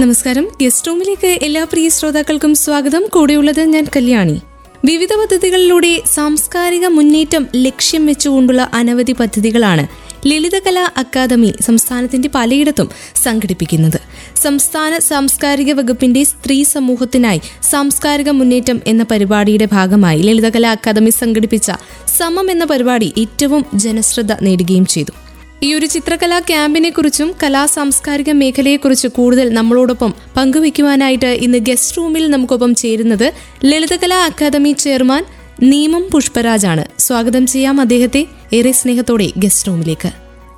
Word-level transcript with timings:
നമസ്കാരം. 0.00 0.48
ഗസ്റ്റ് 0.62 0.86
റൂമിലേക്ക് 0.88 1.26
എല്ലാ 1.26 1.64
പ്രിയ 1.64 1.88
ശ്രോതാക്കൾക്കും 1.88 2.54
സ്വാഗതം. 2.54 3.04
കൂടെയുള്ളത് 3.12 3.60
ഞാൻ 3.60 3.86
കല്യാണി. 3.96 4.40
വിവിധ 4.84 5.08
പദ്ധതികളിലൂടെ 5.20 6.02
സാംസ്കാരിക 6.14 6.86
മുന്നേറ്റം 6.86 7.46
ലക്ഷ്യം 7.56 8.06
വെച്ചുകൊണ്ടുള്ള 8.06 8.70
അനവധി 8.74 9.12
പദ്ധതികളാണ് 9.12 9.88
ലളിതകലാ 10.26 10.88
അക്കാദമി 10.96 11.54
സംസ്ഥാനത്തിന്റെ 11.60 12.28
പലയിടത്തും 12.34 12.90
സംഘടിപ്പിക്കുന്നത്. 13.22 14.00
സംസ്ഥാന 14.42 14.98
സാംസ്കാരിക 14.98 15.72
വകുപ്പിന്റെ 15.72 16.24
സ്ത്രീ 16.24 16.62
സമൂഹത്തിനായി 16.62 17.40
സാംസ്കാരിക 17.70 18.30
മുന്നേറ്റം 18.30 18.80
എന്ന 18.86 19.02
പരിപാടിയുടെ 19.02 19.64
ഭാഗമായി 19.64 20.22
ലളിതകലാ 20.22 20.70
അക്കാദമി 20.70 21.10
സംഘടിപ്പിച്ച 21.10 21.70
സമം 22.16 22.50
എന്ന 22.50 22.64
പരിപാടി 22.64 23.12
ഏറ്റവും 23.18 23.64
ജനശ്രദ്ധ 23.74 24.32
നേടുകയും 24.32 24.86
ചെയ്തു. 24.86 25.29
ഈ 25.62 25.74
ഒരു 25.74 25.86
ചിത്രകലാ 25.86 26.40
ക്യാമ്പിനെ 26.40 26.90
കുറിച്ചും 26.90 27.34
കലാ 27.42 27.66
സാംസ്കാരിക 27.66 28.30
മേഖലയെക്കുറിച്ച് 28.32 29.08
കൂടുതൽ 29.08 29.48
നമ്മളോടൊപ്പം 29.48 30.14
പങ്കുവയ്ക്കുവാനായിട്ട് 30.36 31.26
ഇന്ന് 31.26 31.58
ഗസ്റ്റ് 31.58 31.96
റൂമിൽ 31.96 32.30
നമുക്കൊപ്പം 32.30 32.74
ചേരുന്നത് 32.74 33.32
ലളിതകലാ 33.64 34.24
അക്കാദമി 34.24 34.72
ചെയർമാൻ 34.72 35.26
നീമം 35.62 36.08
പുഷ്പരാജാണ്. 36.12 36.84
സ്വാഗതം 36.98 37.46
ചെയ്യാം 37.46 37.80
അദ്ദേഹത്തെ. 37.80 38.26
ഏറെ 38.52 38.72
സ്നേഹത്തോടെ 38.72 39.30
ഗസ്റ്റ് 39.36 39.68
റൂമിലേക്ക്. 39.68 40.12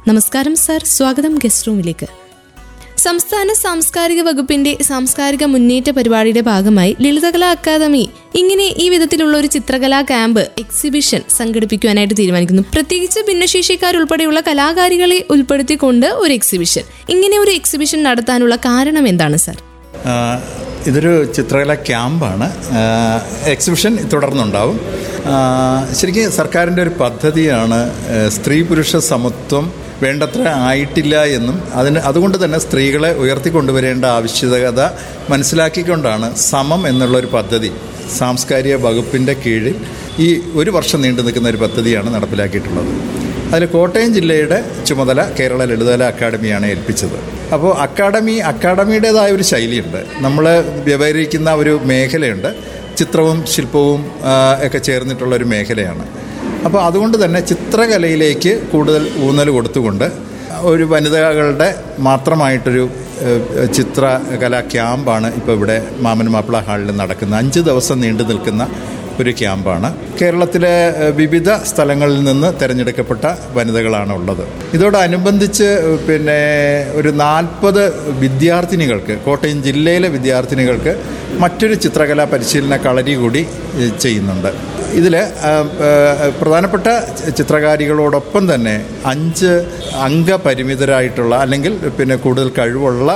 നമസ്കാരം 0.09 0.57
സർ. 0.57 0.85
സ്വാഗതം 0.85 1.39
ഗസ്റ്റ് 1.45 1.67
റൂമിലേക്ക്. 1.67 2.22
സംസ്ഥാന 3.05 3.53
സാംസ്കാരിക 3.53 4.21
വകുപ്പിന്റെ 4.21 4.73
സാംസ്കാരിക 4.89 5.45
മുന്നേറ്റ 5.45 5.91
പരിപാടിയുടെ 5.91 6.41
ഭാഗമായി 6.41 6.97
ലളിതകലാ 7.01 7.49
അക്കാദമി 7.51 8.03
ഇങ്ങനെ 8.35 8.67
ഈ 8.83 8.89
വിധത്തിലുള്ള 8.89 9.35
ഒരു 9.37 9.47
ചിത്രകലാ 9.47 10.03
ക്യാമ്പ് 10.03 10.41
എക്സിബിഷൻ 10.59 11.23
സംഘടിപ്പിക്കുവാനായിട്ട് 11.39 12.15
തീരുമാനിക്കുന്നു. 12.19 12.63
പ്രത്യേകിച്ച് 12.75 13.21
ഭിന്നശേഷിക്കാരുൾപ്പെടെയുള്ള 13.29 14.41
കലാകാരികളെ 14.41 15.19
ഉൾപ്പെടുത്തിക്കൊണ്ട് 15.31 16.07
ഒരു 16.07 16.33
എക്സിബിഷൻ. 16.33 16.85
ഇങ്ങനെ 17.09 17.39
ഒരു 17.39 17.51
എക്സിബിഷൻ 17.51 18.03
നടത്താനുള്ള 18.03 18.57
കാരണം 18.57 19.09
എന്താണ് 19.09 19.37
സർ? 19.37 19.59
ഇതൊരു 20.87 21.13
ചിത്രകല 21.37 21.75
ക്യാമ്പാണ്. 21.75 22.47
എക്സിബിഷൻ 23.51 23.93
തുടർന്നുണ്ടാവും. 24.13 24.79
ശരിക്കും 26.01 26.33
സർക്കാരിന്റെ 26.33 26.83
ഒരു 26.83 26.93
പദ്ധതിയാണ് 27.03 27.79
സ്ത്രീ 28.31 28.63
പുരുഷ 28.63 28.97
സമത്വം 28.97 29.67
വേണ്ടത്ര 30.03 30.43
ആയിട്ടില്ല 30.69 31.25
എന്നും 31.39 31.57
അതിന് 31.81 32.01
അതുകൊണ്ട് 32.11 32.37
തന്നെ 32.45 32.59
സ്ത്രീകളെ 32.65 33.11
ഉയർത്തിക്കൊണ്ടുവരേണ്ട 33.25 34.05
ആവശ്യകത 34.17 34.83
മനസ്സിലാക്കിക്കൊണ്ടാണ് 35.31 36.29
സമം 36.37 36.83
എന്നുള്ളൊരു 36.89 37.27
പദ്ധതി 37.27 37.71
സാംസ്കാരിക 38.19 38.75
വകുപ്പിന്റെ 38.87 39.35
കീഴിൽ 39.43 39.75
ഈ 40.19 40.29
ഒരു 40.55 40.71
വർഷം 40.71 41.01
നീണ്ടു 41.03 41.23
നിൽക്കുന്ന 41.23 41.49
ഒരു 41.49 41.57
പദ്ധതിയാണ് 41.57 42.09
നടപ്പിലാക്കിയിട്ടുള്ളത്. 42.15 42.91
അതിൽ 43.53 43.65
കോട്ടയം 43.77 44.11
ജില്ലയുടെ 44.15 44.59
ചുമതല 44.89 45.21
കേരള 45.39 45.65
ലളിതകല 45.65 46.03
അക്കാദമിയാണ് 46.13 46.67
ഏൽപ്പിച്ചത്. 46.67 47.17
അപ്പോൾ 47.55 47.73
അക്കാദമി 47.87 48.35
അക്കാദമിയുടേതായ 48.53 49.31
ഒരു 49.31 49.43
ശൈലിയുണ്ട്. 49.43 50.01
നമ്മൾ 50.25 50.45
വ്യവഹരിക്കുന്ന 50.89 51.51
ഒരു 51.63 51.81
മേഖലയുണ്ട്. 51.91 52.51
ചിത്രവും 52.99 53.39
ശില്പവും 53.53 54.01
ഒക്കെ 54.67 54.79
ചേർന്നിട്ടുള്ള 54.79 55.35
ഒരു 55.37 55.47
മേഖലയാണ്. 55.53 56.05
അപ്പോൾ 56.67 56.81
അതുകൊണ്ട് 56.89 57.17
തന്നെ 57.25 57.41
ചിത്രകലയിലേക്ക് 57.51 58.53
കൂടുതൽ 58.73 59.03
ഊന്നൽ 59.27 59.49
കൊടുത്തുകൊണ്ട് 59.57 60.07
ഒരു 60.71 60.85
വനിതകളുടെ 60.93 61.69
മാത്രമായിട്ടൊരു 62.09 62.85
ചിത്രകലാ 63.77 64.61
ക്യാമ്പാണ് 64.73 65.29
ഇപ്പോൾ 65.39 65.55
ഇവിടെ 65.59 65.77
മാമൻ 66.05 66.29
മാപ്പിള 66.35 66.59
ഹാളിൽ 66.67 66.91
നടക്കുന്നത്. 67.01 67.39
അഞ്ച് 67.43 67.61
ദിവസം 67.69 67.97
നീണ്ടു 68.05 68.25
നിൽക്കുന്ന 68.31 68.63
ഒരു 69.21 69.33
ക്യാമ്പാണ്. 69.41 69.89
കേരളത്തിലെ 70.21 70.75
വിവിധ 71.21 71.51
സ്ഥലങ്ങളിൽ 71.71 72.19
നിന്ന് 72.29 72.49
തിരഞ്ഞെടുക്കപ്പെട്ട 72.61 73.25
വനിതകളാണ് 73.57 74.13
ഉള്ളത്. 74.19 74.45
ഇതോടനുബന്ധിച്ച് 74.77 75.69
പിന്നെ 76.09 76.41
ഒരു 77.01 77.13
നാൽപ്പത് 77.25 77.83
വിദ്യാർത്ഥിനികൾക്ക് 78.25 79.17
കോട്ടയം 79.27 79.59
ജില്ലയിലെ 79.69 80.11
വിദ്യാർത്ഥിനികൾക്ക് 80.17 80.95
മറ്റൊരു 81.45 81.75
ചിത്രകലാ 81.85 82.25
പരിശീലന 82.33 82.77
കളരി 82.87 83.15
കൂടി 83.23 83.43
ചെയ്യുന്നുണ്ട്. 84.05 84.51
ഇതിൽ 85.01 85.15
പ്രധാനപ്പെട്ട 86.41 86.89
ചിത്രകാരികളോടൊപ്പം 87.39 88.43
തന്നെ 88.55 88.75
അഞ്ച് 89.13 89.53
അംഗപരിമിതരായിട്ടുള്ള 90.07 91.35
അല്ലെങ്കിൽ 91.45 91.73
പിന്നെ 91.99 92.17
കൂടുതൽ 92.25 92.49
കഴിവുള്ള 92.59 93.11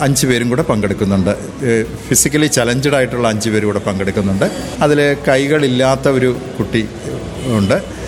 അഞ്ച് 0.00 0.26
പേരും 0.26 0.48
കൂടെ 0.50 0.62
പങ്കെടുക്കുന്നുണ്ട്. 0.62 1.32
ഫിസിക്കലി 2.08 2.46
ചലഞ്ചഡ് 2.46 2.94
ആയിട്ടുള്ള 2.94 3.28
അഞ്ച് 3.28 3.50
പേരും 3.50 3.68
കൂടെ 3.68 3.78
പങ്കെടുക്കുന്നുണ്ട്. 3.78 4.50
അതിൽ 4.82 5.16
കൈകളില്ലാത്ത 5.28 6.08
ഒരു 6.08 6.36
കുട്ടി 6.58 6.88
ഉണ്ട്. 7.58 8.00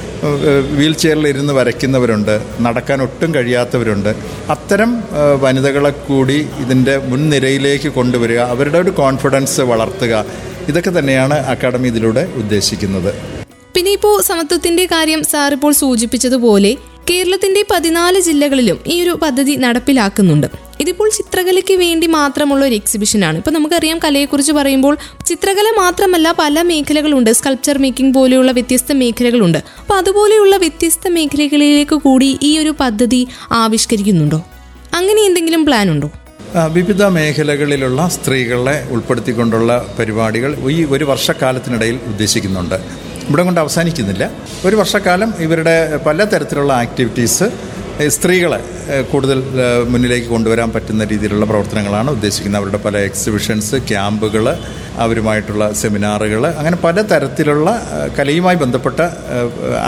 വീൽ 0.78 0.92
ചെയറിൽ 0.94 1.28
ഇരുന്ന് 1.28 1.52
വരയ്ക്കുന്നവരുണ്ട്. 1.52 2.42
നടക്കാൻ 2.60 3.02
ഒട്ടും 3.02 3.34
കഴിയാത്തവരുണ്ട്. 3.34 4.14
അത്തരം 4.50 5.02
വനിതകളെ 5.40 5.90
കൂടി 5.90 6.46
ഇതിന്റെ 6.60 6.98
മുൻനിരയിലേക്ക് 6.98 7.88
കൊണ്ടുവരിക 7.88 8.38
അവരുടെ 8.38 8.78
ഒരു 8.78 8.90
കോൺഫിഡൻസ് 8.90 9.60
വളർത്തുക 9.60 10.24
ഇതൊക്കെ 10.68 10.98
തന്നെയാണ് 10.98 11.34
അക്കാഡമി 11.34 11.88
ഇതിലൂടെ 11.88 12.32
ഉദ്ദേശിക്കുന്നത്. 12.36 13.14
പിന്നെ 13.74 13.90
ഇപ്പോൾ 13.90 14.22
സമത്വത്തിന്റെ 14.22 14.86
കാര്യം 14.86 15.22
സാർ 15.24 15.52
ഇപ്പോൾ 15.52 15.72
സൂചിപ്പിച്ചതുപോലെ 15.72 16.76
കേരളത്തിന്റെ 17.10 17.64
പതിനാല് 17.70 18.20
ജില്ലകളിലും 18.20 18.78
ഈ 18.86 19.02
ഒരു 19.02 19.18
പദ്ധതി 19.22 19.56
നടപ്പിലാക്കുന്നുണ്ട്. 19.56 20.61
ഇതിപ്പോൾ 20.82 21.08
ചിത്രകലയ്ക്ക് 21.18 21.74
വേണ്ടി 21.74 22.06
മാത്രമുള്ള 22.18 22.62
ഒരു 22.68 22.76
എക്സിബിഷനാണ് 22.80 23.36
ഇപ്പൊ 23.40 23.50
നമുക്കറിയാം 23.56 23.98
കലയെക്കുറിച്ച് 24.04 24.54
പറയുമ്പോൾ 24.58 24.94
ചിത്രകല 25.26 25.66
മാത്രമല്ല 25.80 26.34
പല 26.38 26.62
മേഖലകളുണ്ട്. 26.70 27.30
സ്കൾപ്ചർ 27.38 27.78
മേക്കിംഗ് 27.84 28.14
പോലെയുള്ള 28.14 28.52
വ്യത്യസ്ത 28.52 28.92
മേഖലകളുണ്ട്. 29.02 29.60
അപ്പൊ 29.82 29.96
അതുപോലെയുള്ള 29.96 30.56
വ്യത്യസ്ത 30.56 31.08
മേഖലകളിലേക്ക് 31.18 31.98
കൂടി 32.06 32.30
ഈ 32.42 32.58
ഒരു 32.58 32.74
പദ്ധതി 32.80 33.22
ആവിഷ്കരിക്കുന്നുണ്ടോ? 33.52 34.40
അങ്ങനെ 34.94 35.20
എന്തെങ്കിലും 35.28 35.64
പ്ലാൻ 35.66 35.86
ഉണ്ടോ? 35.90 36.10
വിവിധ 36.76 37.02
മേഖലകളിലുള്ള 37.16 38.00
സ്ത്രീകളെ 38.08 38.76
ഉൾപ്പെടുത്തിക്കൊണ്ടുള്ള 38.90 39.72
പരിപാടികൾ 39.98 40.50
ഈ 40.70 40.78
ഒരു 40.94 41.04
വർഷക്കാലത്തിനിടയിൽ 41.04 41.96
ഉദ്ദേശിക്കുന്നുണ്ട്. 42.06 42.76
ഇവിടെ 43.28 43.42
കൊണ്ട് 43.42 43.60
അവസാനിക്കുന്നില്ല. 43.60 44.24
ഒരു 44.66 44.76
വർഷക്കാലം 44.76 45.30
ഇവരുടെ 45.38 45.76
പല 46.06 46.24
തരത്തിലുള്ള 46.24 46.72
ആക്ടിവിറ്റീസ് 46.84 47.46
സ്ത്രീകളെ 48.08 48.58
കൂടുതൽ 49.10 49.38
മുന്നിലേക്ക് 49.92 50.26
കൊണ്ടുവരാൻ 50.26 50.70
പറ്റുന്ന 50.72 51.04
രീതിയിലുള്ള 51.04 51.46
പ്രവർത്തനങ്ങളാണ് 51.46 52.10
ഉദ്ദേശിക്കുന്നത്. 52.10 52.60
അവരുടെ 52.62 52.80
പല 52.86 52.96
എക്സിബിഷൻസ് 52.98 53.76
ക്യാമ്പുകൾ 53.90 54.56
അവരുമായിട്ടുള്ള 54.98 55.72
സെമിനാറുകൾ 55.72 56.46
അങ്ങനെ 56.46 56.76
പല 56.76 57.02
തരത്തിലുള്ള 57.02 57.68
കലയുമായി 58.18 58.56
ബന്ധപ്പെട്ട 58.56 59.00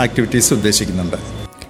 ആക്ടിവിറ്റീസ് 0.05 0.53
ഉദ്ദേശിക്കുന്നുണ്ട്. 0.53 1.17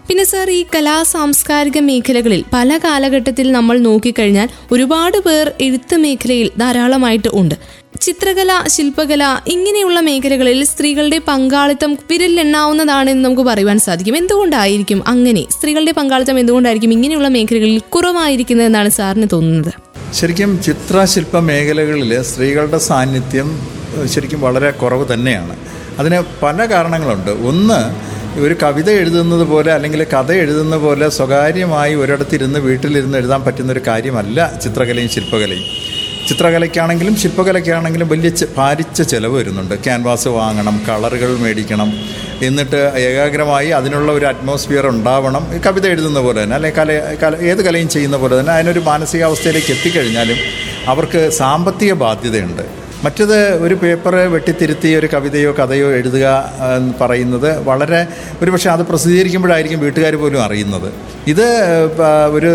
പിന്നെ 0.08 0.24
സാർ 0.24 0.50
ഈ 0.50 0.66
കലാ 0.76 1.04
സാംസ്കാരിക 1.04 1.80
മേഖലകളിൽ 1.80 2.44
പല 2.54 2.78
കാലഘട്ടത്തിൽ 2.84 3.52
നമ്മൾ 3.52 3.80
നോക്കിക്കഴിഞ്ഞാൽ 3.80 4.50
ഒരുപാട് 4.72 5.18
പേർ 5.18 5.52
എഴുത്ത് 5.62 5.96
മേഖലയിൽ 5.96 6.52
ധാരാളമായിട്ട് 6.58 7.30
ഉണ്ട്. 7.34 7.56
ചിത്രകല 8.02 8.64
ശില്പകല 8.68 9.42
ഇങ്ങനെയുള്ള 9.48 10.00
മേഖലകളിൽ 10.00 10.64
സ്ത്രീകളുടെ 10.64 11.22
പങ്കാളിത്തം 11.28 11.98
വിരലിലെണ്ണാവുന്നതാണെന്ന് 12.12 13.26
നമുക്ക് 13.26 13.42
പറയുവാൻ 13.42 13.80
സാധിക്കും. 13.80 14.18
എന്തുകൊണ്ടായിരിക്കും 14.18 15.08
അങ്ങനെ? 15.08 15.46
സ്ത്രീകളുടെ 15.52 15.92
പങ്കാളിത്തം 15.92 16.40
എന്തുകൊണ്ടായിരിക്കും 16.40 16.92
ഇങ്ങനെയുള്ള 16.92 17.28
മേഖലകളിൽ 17.28 17.80
കുറവായിരിക്കുന്നതെന്നാണ് 17.80 18.90
സാറിന് 18.90 19.28
തോന്നുന്നത്? 19.32 19.74
ശരിക്കും 20.14 20.64
ചിത്രശില്പ 20.64 21.40
മേഖലകളിൽ 21.40 22.22
സ്ത്രീകളുടെ 22.22 22.78
സാന്നിധ്യം 22.78 23.68
ശരിക്കും 24.06 24.42
വളരെ 24.42 24.72
കുറവ് 24.72 25.14
തന്നെയാണ്. 25.14 25.56
അതിന് 26.00 26.24
പല 26.44 26.66
കാരണങ്ങളുണ്ട്. 26.66 27.32
ഒന്ന് 27.32 27.80
ഒരു 28.40 28.56
കവിത 28.64 28.90
എഴുതുന്നത് 28.90 29.48
പോലെ 29.48 29.72
അല്ലെങ്കിൽ 29.72 30.04
കഥ 30.04 30.32
എഴുതുന്ന 30.32 30.78
പോലെ 30.78 31.10
സ്വകാര്യമായി 31.10 31.96
ഒരിടത്തിരുന്ന് 31.96 32.60
വീട്ടിലിരുന്ന് 32.60 33.18
എഴുതാൻ 33.18 33.42
പറ്റുന്ന 33.44 33.72
ഒരു 33.72 33.82
കാര്യമല്ല 33.88 34.60
ചിത്രകലയും 34.64 35.10
ശില്പകലയും. 35.10 35.85
ചിത്രകലയ്ക്കാണെങ്കിലും 36.30 37.16
ശില്പകലയ്ക്കാണെങ്കിലും 37.22 38.08
വലിയ 38.08 38.32
ഭാരിച്ച 38.58 39.02
ചിലവ് 39.02 39.36
വരുന്നുണ്ട്. 39.38 39.76
ക്യാൻവാസ് 39.84 40.28
വാങ്ങണം 40.28 40.82
കളറുകൾ 40.90 41.32
മേടിക്കണം. 41.38 41.90
എന്നിട്ട് 42.44 42.80
ഏകാഗ്രമായി 43.08 43.70
അതിനുള്ള 43.80 44.12
ഒരു 44.12 44.26
അറ്റ്മോസ്ഫിയർ 44.26 44.88
ഉണ്ടാവണം. 44.88 45.44
കവിത 45.66 45.86
എഴുതുന്ന 45.88 46.20
പോലെ 46.20 46.44
തന്നെ 46.44 46.56
അല്ലെങ്കിൽ 46.56 46.80
കല 46.80 47.18
കല 47.24 47.36
ഏത് 47.52 47.62
കലയും 47.66 47.90
ചെയ്യുന്ന 47.90 48.18
പോലെ 48.18 48.40
തന്നെ 48.40 48.54
അതിനൊരു 48.54 48.80
മാനസികാവസ്ഥയിലേക്ക് 48.80 49.72
എത്തിക്കഴിഞ്ഞാലും 49.74 50.40
അവർക്ക് 50.88 51.30
സാമ്പത്തിക 51.30 51.94
ബാധ്യതയുണ്ട്. 51.94 52.86
മറ്റത് 53.04 53.40
ഒരു 53.64 53.76
പേപ്പർ 53.76 54.16
വെട്ടിത്തിരുത്തി 54.16 54.90
ഒരു 55.00 55.08
കവിതയോ 55.14 55.52
കഥയോ 55.52 55.88
എഴുതുക 55.92 56.28
എന്ന് 56.78 56.94
പറയുന്നത് 57.02 57.50
വളരെ 57.64 58.08
ഒരു 58.42 58.52
പക്ഷേ 58.52 58.70
അത് 58.70 58.84
പ്രസിദ്ധീകരിക്കുമ്പോഴായിരിക്കും 58.84 59.80
വീട്ടുകാർ 59.80 60.16
പോലും 60.16 60.44
അറിയുന്നത്. 60.44 60.94
ഇത് 61.28 61.48
ഒരു 62.38 62.52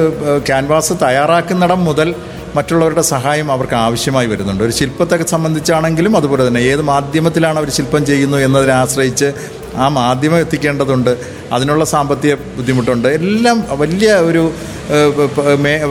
ക്യാൻവാസ് 0.47 0.93
തയ്യാറാക്കുന്നിടം 1.03 1.85
മുതൽ 1.85 2.15
മറ്റുള്ളവരുടെ 2.56 3.05
സഹായം 3.12 3.49
അവർക്ക് 3.52 3.76
ആവശ്യമായി 3.85 4.29
വരുന്നുണ്ട്. 4.32 4.62
ഒരു 4.64 4.75
ശില്പത്തെ 4.81 5.25
സംബന്ധിച്ചാണെങ്കിലും 5.35 6.12
അതുപോലെ 6.17 6.43
തന്നെ 6.49 6.61
ഏത് 6.73 6.82
മാധ്യമത്തിലാണ് 6.93 7.58
അവർ 7.62 7.70
ശില്പം 7.79 8.02
ചെയ്യുന്നു 8.11 8.38
എന്നതിനെ 8.47 8.75
ആശ്രയിച്ച് 8.82 9.29
ആ 9.76 9.88
മാധ്യമം 9.88 10.38
എത്തിക്കേണ്ടതുണ്ട്. 10.44 11.12
അതിനുള്ള 11.52 11.85
സാമ്പത്തിക 11.85 12.35
ബുദ്ധിമുട്ടുണ്ട്. 12.56 13.08
എല്ലാം 13.08 13.58
വലിയ 13.82 14.12
ഒരു 14.31 14.43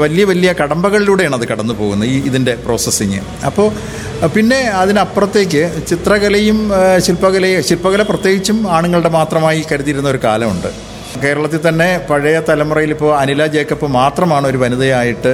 വലിയ 0.03 0.23
വലിയ 0.25 0.49
കടമ്പകളിലൂടെയാണ് 0.59 1.35
അത് 1.35 1.45
കടന്നു 1.47 1.73
പോകുന്നത് 1.73 2.09
ഈ 2.09 2.15
ഇതിന്റെ 2.29 2.53
പ്രോസസ്സിങ് 2.65 3.19
അപ്പോൾ 3.49 3.67
പിന്നെ 4.35 4.59
അതിനപ്പുറത്തേക്ക് 4.81 5.61
ചിത്രകലയും 5.87 6.59
ശില്പകലയും 7.05 7.63
ശില്പകല 7.63 8.01
പ്രത്യേകിച്ചും 8.01 8.57
ആണുങ്ങളുടെ 8.77 9.09
മാത്രമായി 9.09 9.63
കരുതിയിരുന്ന 9.71 10.09
ഒരു 10.09 10.19
കാലമുണ്ട്. 10.23 10.88
കേരളത്തിൽ 11.17 11.69
തന്നെ 11.69 11.87
പഴയ 12.09 12.41
തലമുറയിൽ 12.49 12.89
ഇപ്പോൾ 12.89 13.19
അനില 13.19 13.45
ജേക്കബ് 13.45 13.87
മാത്രമാണ് 13.87 14.47
ഒരു 14.47 14.57
വനിതയായിട്ട് 14.57 15.31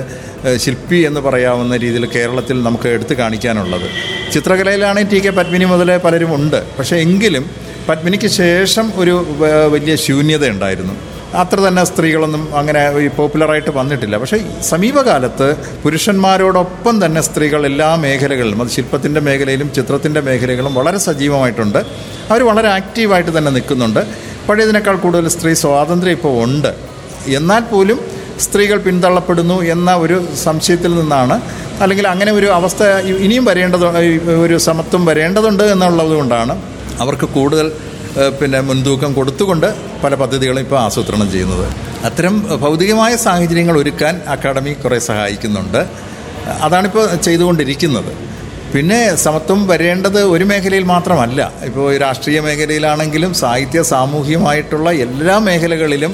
ശില്പി 0.57 0.95
എന്ന് 0.95 1.21
പറയാവുന്ന 1.21 1.77
രീതിയിൽ 1.77 2.05
കേരളത്തിൽ 2.05 2.63
നമുക്ക് 2.63 2.87
എടുത്തു 2.87 3.13
കാണിക്കാനുള്ളത്. 3.13 3.87
ചിത്രകലയിലാണ് 4.33 5.11
ടി 5.11 5.19
കെ 5.19 5.29
പത്മിനി 5.29 5.65
മുതലേ 5.65 5.97
പലരും 5.97 6.35
ഉണ്ട്. 6.35 6.63
പക്ഷേ 6.77 6.95
എങ്കിലും 6.95 7.45
പത്മിനിക്ക് 7.89 8.27
ശേഷം 8.27 8.93
ഒരു 8.95 9.25
വലിയ 9.71 9.95
ശൂന്യത 9.95 10.49
ഉണ്ടായിരുന്നു 10.49 10.95
അത്ര 11.41 11.57
തന്നെ 11.59 11.83
സ്ത്രീകളൊന്നും 11.83 12.57
അങ്ങനെ 12.57 12.81
ഈ 12.97 13.07
പോപ്പുലറായിട്ട് 13.07 13.69
വന്നിട്ടില്ല. 13.77 14.17
പക്ഷേ 14.17 14.37
സമീപകാലത്ത് 14.61 15.47
പുരുഷന്മാരോടൊപ്പം 15.83 17.05
തന്നെ 17.05 17.21
സ്ത്രീകൾ 17.21 17.65
എല്ലാ 17.65 17.95
മേഖലകളിലും 17.95 18.61
അത് 18.61 18.69
ശില്പത്തിന്റെ 18.69 19.21
മേഖലയിലും 19.21 19.73
ചിത്രത്തിന്റെ 19.73 20.21
മേഖലകളും 20.21 20.75
വളരെ 20.75 20.97
സജീവമായിട്ടുണ്ട്. 20.97 21.79
അവർ 22.31 22.43
വളരെ 22.43 22.67
ആക്റ്റീവായിട്ട് 22.67 23.37
തന്നെ 23.37 23.51
നിൽക്കുന്നുണ്ട്. 23.51 24.34
പഴയതിനേക്കാൾ 24.47 24.95
കൂടുതൽ 25.05 25.25
സ്ത്രീ 25.35 25.51
സ്വാതന്ത്ര്യം 25.63 26.15
ഇപ്പോൾ 26.17 26.33
ഉണ്ട്. 26.45 26.71
എന്നാൽ 27.39 27.63
പോലും 27.71 27.99
സ്ത്രീകൾ 28.43 28.77
പിന്തള്ളപ്പെടുന്നു 28.85 29.57
എന്ന 29.73 29.89
ഒരു 30.03 30.17
സംശയത്തിൽ 30.45 30.91
നിന്നാണ് 30.99 31.35
അല്ലെങ്കിൽ 31.83 32.05
അങ്ങനെ 32.13 32.31
ഒരു 32.39 32.47
അവസ്ഥ 32.57 32.83
ഇനിയും 33.25 33.45
വരേണ്ടത് 33.49 33.85
ഒരു 34.45 34.55
സമത്വം 34.67 35.01
വരേണ്ടതുണ്ട് 35.09 35.63
എന്നുള്ളത് 35.73 36.13
കൊണ്ടാണ് 36.19 36.53
അവർക്ക് 37.03 37.27
കൂടുതൽ 37.37 37.67
പിന്നെ 38.39 38.59
മുൻതൂക്കം 38.67 39.11
കൊടുത്തുകൊണ്ട് 39.13 39.67
പല 40.03 40.13
പദ്ധതികളും 40.21 40.61
ഇപ്പോൾ 40.65 40.79
ആസൂത്രണം 40.83 41.27
ചെയ്യുന്നത്. 41.31 41.65
അത്തരം 42.07 42.35
ഭൗതികമായ 42.63 43.13
സാഹചര്യങ്ങൾ 43.25 43.75
ഒരുക്കാൻ 43.81 44.21
അക്കാഡമി 44.33 44.73
കുറേ 44.83 44.99
സഹായിക്കുന്നുണ്ട്. 45.09 45.81
അതാണിപ്പോൾ 46.65 47.05
ചെയ്തുകൊണ്ടിരിക്കുന്നത്. 47.27 48.11
പിന്നെ 48.75 48.97
സമത്വം 49.23 49.59
വരേണ്ടത് 49.67 50.17
ഒരു 50.35 50.45
മേഖലയിൽ 50.49 50.85
മാത്രമല്ല. 50.93 51.41
ഇപ്പോൾ 51.67 51.85
രാഷ്ട്രീയ 52.03 52.39
മേഖലയിലാണെങ്കിലും 52.45 53.31
സാഹിത്യ 53.41 53.81
സാമൂഹ്യമായിട്ടുള്ള 53.91 54.89
എല്ലാ 55.05 55.35
മേഖലകളിലും 55.45 56.13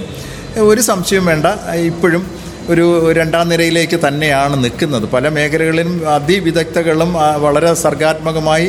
ഒരു 0.71 0.81
സംശയം 0.89 1.23
വേണ്ട. 1.29 1.47
ഇപ്പോഴും 1.91 2.23
ഒരു 2.71 2.85
രണ്ടാം 3.19 3.45
നിരയിലേക്ക് 3.51 3.97
തന്നെയാണ് 4.07 4.55
നിൽക്കുന്നത്. 4.63 5.05
പല 5.15 5.27
മേഖലകളിലും 5.37 5.95
അതിവിദഗ്ധകളും 6.17 7.11
വളരെ 7.45 7.71
സർഗാത്മകമായി 7.85 8.67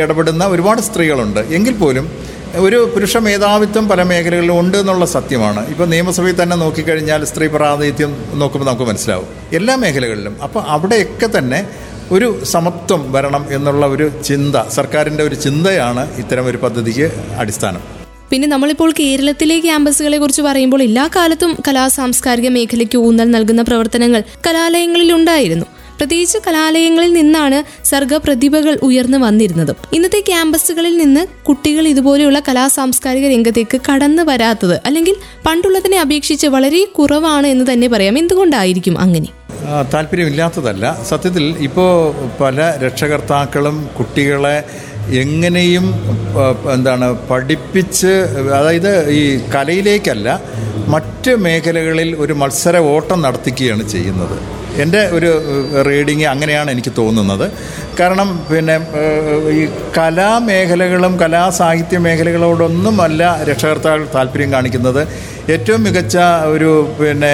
ഇടപെടുന്ന 0.00 0.44
ഒരുപാട് 0.54 0.82
സ്ത്രീകളുണ്ട്. 0.88 1.40
എങ്കിൽ 1.58 1.74
പോലും 1.82 2.06
ഒരു 2.64 2.78
പുരുഷ 2.94 3.16
മേധാവിത്വം 3.26 3.84
പല 3.90 4.00
മേഖലകളിലും 4.12 4.56
ഉണ്ട് 4.62 4.76
എന്നുള്ള 4.78 5.04
സത്യമാണ്. 5.16 5.60
ഇപ്പോൾ 5.72 5.86
നിയമസഭയിൽ 5.94 6.36
തന്നെ 6.42 6.56
നോക്കിക്കഴിഞ്ഞാൽ 6.64 7.22
സ്ത്രീ 7.30 7.46
പ്രാതിനിധ്യം 7.54 8.12
നോക്കുമ്പോൾ 8.40 8.68
നമുക്ക് 8.70 8.88
മനസ്സിലാവും. 8.90 9.30
എല്ലാ 9.58 9.74
മേഖലകളിലും. 9.84 10.36
അപ്പോൾ 10.46 10.62
അവിടെയൊക്കെ 10.76 11.30
തന്നെ 11.38 11.60
ഒരു 12.10 12.44
സമത്വം 12.44 13.12
വരണം 13.12 13.46
എന്നുള്ള 13.50 13.86
ഒരു 13.86 14.10
ചിന്ത 14.24 14.56
സർക്കാരിന്റെ 14.68 15.24
ഒരു 15.24 15.34
ചിന്തയാണ് 15.34 16.16
ഇത്തരം 16.18 16.46
ഒരു 16.46 16.56
പദ്ധതിക്ക് 16.56 17.10
അടിസ്ഥാനം. 17.38 17.80
പിന്നെ 18.30 18.48
നമ്മളിപ്പോൾ 18.48 18.92
കേരളത്തിലെ 19.00 19.60
ക്യാമ്പസുകളെ 19.60 20.18
കുറിച്ച് 20.18 20.42
പറയുമ്പോൾ 20.42 20.82
എല്ലാ 20.82 21.10
കാലത്തും 21.16 21.56
കലാ 21.68 21.88
സാംസ്കാരിക 21.88 22.48
മേഖലയ്ക്ക് 22.48 22.98
ഊന്നൽ 22.98 23.30
നൽകുന്ന 23.30 23.62
പ്രവർത്തനങ്ങൾ 23.62 24.22
കലാലയങ്ങളിൽ 24.46 25.12
ഉണ്ടായിരുന്നു. 25.12 25.66
പ്രത്യേകിച്ച് 25.98 26.38
കലാലയങ്ങളിൽ 26.46 27.12
നിന്നാണ് 27.12 27.84
സർഗപ്രതിഭകൾ 27.84 28.78
ഉയർന്നു 28.82 29.18
വന്നിരുന്നത്. 29.18 29.76
ഇന്നത്തെ 29.92 30.20
ക്യാമ്പസുകളിൽ 30.20 30.96
നിന്ന് 30.96 31.26
കുട്ടികൾ 31.44 31.88
ഇതുപോലെയുള്ള 31.88 32.42
കലാ 32.48 32.68
സാംസ്കാരിക 32.68 33.28
രംഗത്തേക്ക് 33.28 33.80
കടന്നു 33.92 34.22
വരാത്തത് 34.22 34.80
അല്ലെങ്കിൽ 34.86 35.16
പണ്ടുള്ളതിനെ 35.46 36.00
അപേക്ഷിച്ച് 36.00 36.46
വളരെ 36.46 36.84
കുറവാണ് 36.84 37.46
എന്ന് 37.46 37.72
തന്നെ 37.72 37.88
പറയാം. 37.88 38.18
എന്തുകൊണ്ടായിരിക്കും 38.18 38.98
അങ്ങനെ? 38.98 39.41
താല്പര്യമില്ലാത്തതല്ല. 39.94 40.84
സത്യത്തിൽ 41.10 41.44
ഇപ്പോൾ 41.68 41.90
പല 42.40 42.58
രക്ഷകർത്താക്കളും 42.84 43.76
കുട്ടികളെ 43.98 44.56
എങ്ങനെയും 45.22 45.86
എന്താണ് 46.74 47.06
പഠിപ്പിച്ച് 47.30 48.12
അതായത് 48.56 48.92
ഈ 49.20 49.22
കലയിലേക്കല്ല 49.54 50.28
മറ്റ് 50.94 51.32
മേഖലകളിൽ 51.46 52.10
ഒരു 52.24 52.32
മത്സര 52.32 52.76
ഓട്ടം 52.94 53.18
നടത്തിക്കുകയാണ് 53.22 53.84
ചെയ്യുന്നത്. 53.88 54.36
എന്റെ 54.80 55.00
ഒരു 55.16 55.30
റീഡിങ് 55.88 56.24
അങ്ങനെയാണ് 56.24 56.70
എനിക്ക് 56.70 56.92
തോന്നുന്നത്. 56.98 57.50
കാരണം 58.00 58.28
പിന്നെ 58.50 58.76
ഈ 59.50 59.68
കലാമേഖലകളും 59.98 61.18
കലാ 61.20 61.50
സാഹിത്യ 61.50 61.98
മേഖലകളോടൊന്നുമല്ല 61.98 63.22
രക്ഷകർത്താക്കൾ 63.50 64.06
താല്പര്യം 64.14 64.52
കാണിക്കുന്നത്. 64.52 65.02
ഏറ്റവും 65.50 65.82
മികച്ച 65.84 66.16
ഒരു 66.54 66.70
പിന്നെ 67.00 67.32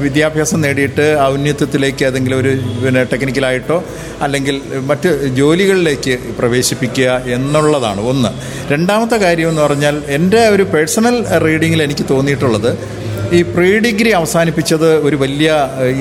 വിദ്യാഭ്യാസം 0.00 0.60
നേടിയിട്ട് 0.60 1.16
ഔന്നത്യത്തിലേക്ക് 1.20 2.04
ഏതെങ്കിലും 2.04 2.38
ഒരു 2.38 2.52
പിന്നെ 2.84 3.02
ടെക്നിക്കലായിട്ടോ 3.12 3.84
അല്ലെങ്കിൽ 4.22 4.56
മറ്റ് 4.90 5.10
ജോലികളിലേക്ക് 5.38 6.18
പ്രവേശിപ്പിക്കുക 6.38 7.22
എന്നുള്ളതാണ് 7.36 8.00
ഒന്ന്. 8.00 8.30
രണ്ടാമത്തെ 8.72 9.16
കാര്യം 9.16 9.48
എന്ന് 9.48 9.62
പറഞ്ഞാൽ 9.62 10.02
എന്റെ 10.08 10.48
ഒരു 10.48 10.62
പേഴ്സണൽ 10.62 11.16
റീഡിങ്ങിൽ 11.46 11.82
എനിക്ക് 11.82 12.06
തോന്നിയിട്ടുള്ളത് 12.10 13.01
ഈ 13.36 13.38
പ്രീ 13.52 13.68
ഡിഗ്രി 13.84 14.10
അവസാനിപ്പിച്ചത് 14.18 14.88
ഒരു 15.06 15.16
വലിയ 15.22 15.50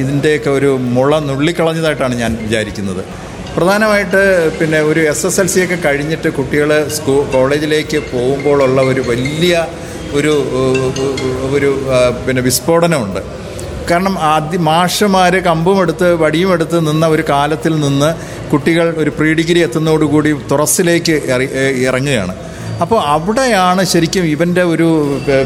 ഇതിന്റെയൊക്കെ 0.01 0.49
ഒരു 0.57 0.71
മുള 0.95 1.19
നുള്ളിക്കളഞ്ഞതായിട്ടാണ് 1.27 2.15
ഞാൻ 2.21 2.31
വിചാരിക്കുന്നത്. 2.45 3.01
പ്രധാനമായിട്ട് 3.55 4.21
പിന്നെ 4.59 4.79
ഒരു 4.89 5.01
എസ് 5.11 5.25
എസ് 5.27 5.39
എൽ 5.43 5.47
സി 5.53 5.59
ഒക്കെ 5.63 5.77
കഴിഞ്ഞിട്ട് 5.85 6.29
കുട്ടികൾ 6.39 6.69
സ്കൂ 6.97 7.15
കോളേജിലേക്ക് 7.35 7.99
പോകുമ്പോഴുള്ള 8.11 8.81
ഒരു 8.91 9.01
വലിയ 9.11 9.53
ഒരു 10.19 10.33
ഒരു 11.55 11.71
പിന്നെ 12.25 12.41
വിസ്ഫോടനമുണ്ട്. 12.49 13.21
കാരണം 13.89 14.15
ആദ്യ 14.33 14.57
മാഷമാർ 14.71 15.33
കമ്പുമെടുത്ത് 15.49 16.09
വടിയുമെടുത്ത് 16.23 16.77
നിന്ന 16.89 17.05
ഒരു 17.15 17.23
കാലത്തിൽ 17.33 17.73
നിന്ന് 17.85 18.09
കുട്ടികൾ 18.51 18.87
ഒരു 19.03 19.11
പ്രീ 19.17 19.29
ഡിഗ്രി 19.39 19.59
എത്തുന്നതോടുകൂടി 19.67 20.31
തുറസിലേക്ക് 20.51 21.15
ഇറങ്ങുകയാണ്. 21.87 22.35
അപ്പോൾ 22.83 22.99
അവിടെയാണ് 23.13 23.81
ശരിക്കും 23.91 24.23
ഇവന്റെ 24.33 24.63
ഒരു 24.73 24.87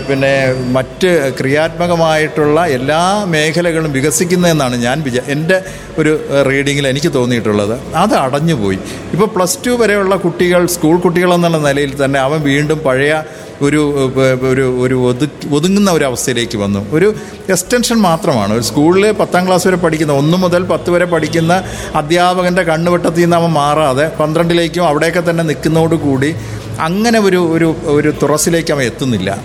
പിന്നെ 0.09 0.33
മറ്റ് 0.77 1.09
ക്രിയാത്മകമായിട്ടുള്ള 1.39 2.59
എല്ലാ 2.77 3.01
മേഖലകളും 3.33 3.91
വികസിക്കുന്നതെന്നാണ് 3.97 4.75
ഞാൻ 4.85 4.97
വിചാ 5.07 5.23
എന്റെ 5.35 5.57
ഒരു 5.99 6.11
റീഡിങ്ങിൽ 6.49 6.85
എനിക്ക് 6.87 7.11
തോന്നിയിട്ടുള്ളത്. 7.13 7.75
അത് 8.03 8.15
അടഞ്ഞുപോയി. 8.25 8.79
ഇപ്പോൾ 9.13 9.29
പ്ലസ് 9.35 9.59
ടു 9.65 9.73
വരെയുള്ള 9.81 10.15
കുട്ടികൾ 10.25 10.61
സ്കൂൾ 10.75 10.95
കുട്ടികളെന്നുള്ള 10.97 11.59
നിലയിൽ 11.67 11.93
തന്നെ 12.03 12.19
അവൻ 12.27 12.39
വീണ്ടും 12.51 12.79
പഴയ 12.87 13.15
ഒരു 13.61 13.81
ഒരു 14.51 14.63
ഒരു 14.83 14.95
ഒതു 15.09 15.25
ഒതുങ്ങുന്ന 15.57 15.89
ഒരു 15.91 16.05
അവസ്ഥയിലേക്ക് 16.05 16.57
വന്നു. 16.63 16.79
ഒരു 16.95 17.07
എക്സ്റ്റൻഷൻ 17.53 17.97
മാത്രമാണ്. 18.09 18.51
ഒരു 18.57 18.65
സ്കൂളിൽ 18.69 19.05
പത്താം 19.21 19.43
ക്ലാസ് 19.47 19.67
വരെ 19.67 19.79
പഠിക്കുന്ന 19.85 20.13
ഒന്ന് 20.21 20.37
മുതൽ 20.37 20.63
പത്ത് 20.73 20.89
വരെ 20.95 21.05
പഠിക്കുന്ന 21.13 21.53
അധ്യാപകന്റെ 22.01 22.63
കണ്ണുവെട്ടത്തിൽ 22.71 23.21
നിന്ന് 23.21 23.37
അവൻ 23.37 23.51
മാറാതെ 23.61 24.07
പന്ത്രണ്ടിലേക്കും 24.19 24.85
അവിടെയൊക്കെ 24.91 25.23
തന്നെ 25.29 25.45
നിൽക്കുന്നതോടുകൂടി 25.51 26.31
അങ്ങനെ 26.87 27.19
ഒരു 27.19 27.41
ഒരു 27.55 27.75
ഒരു 27.97 28.13
തുറസിലേക്ക് 28.21 28.73
അവൻ 28.73 28.83
എത്തുന്നില്ല. 28.83 29.37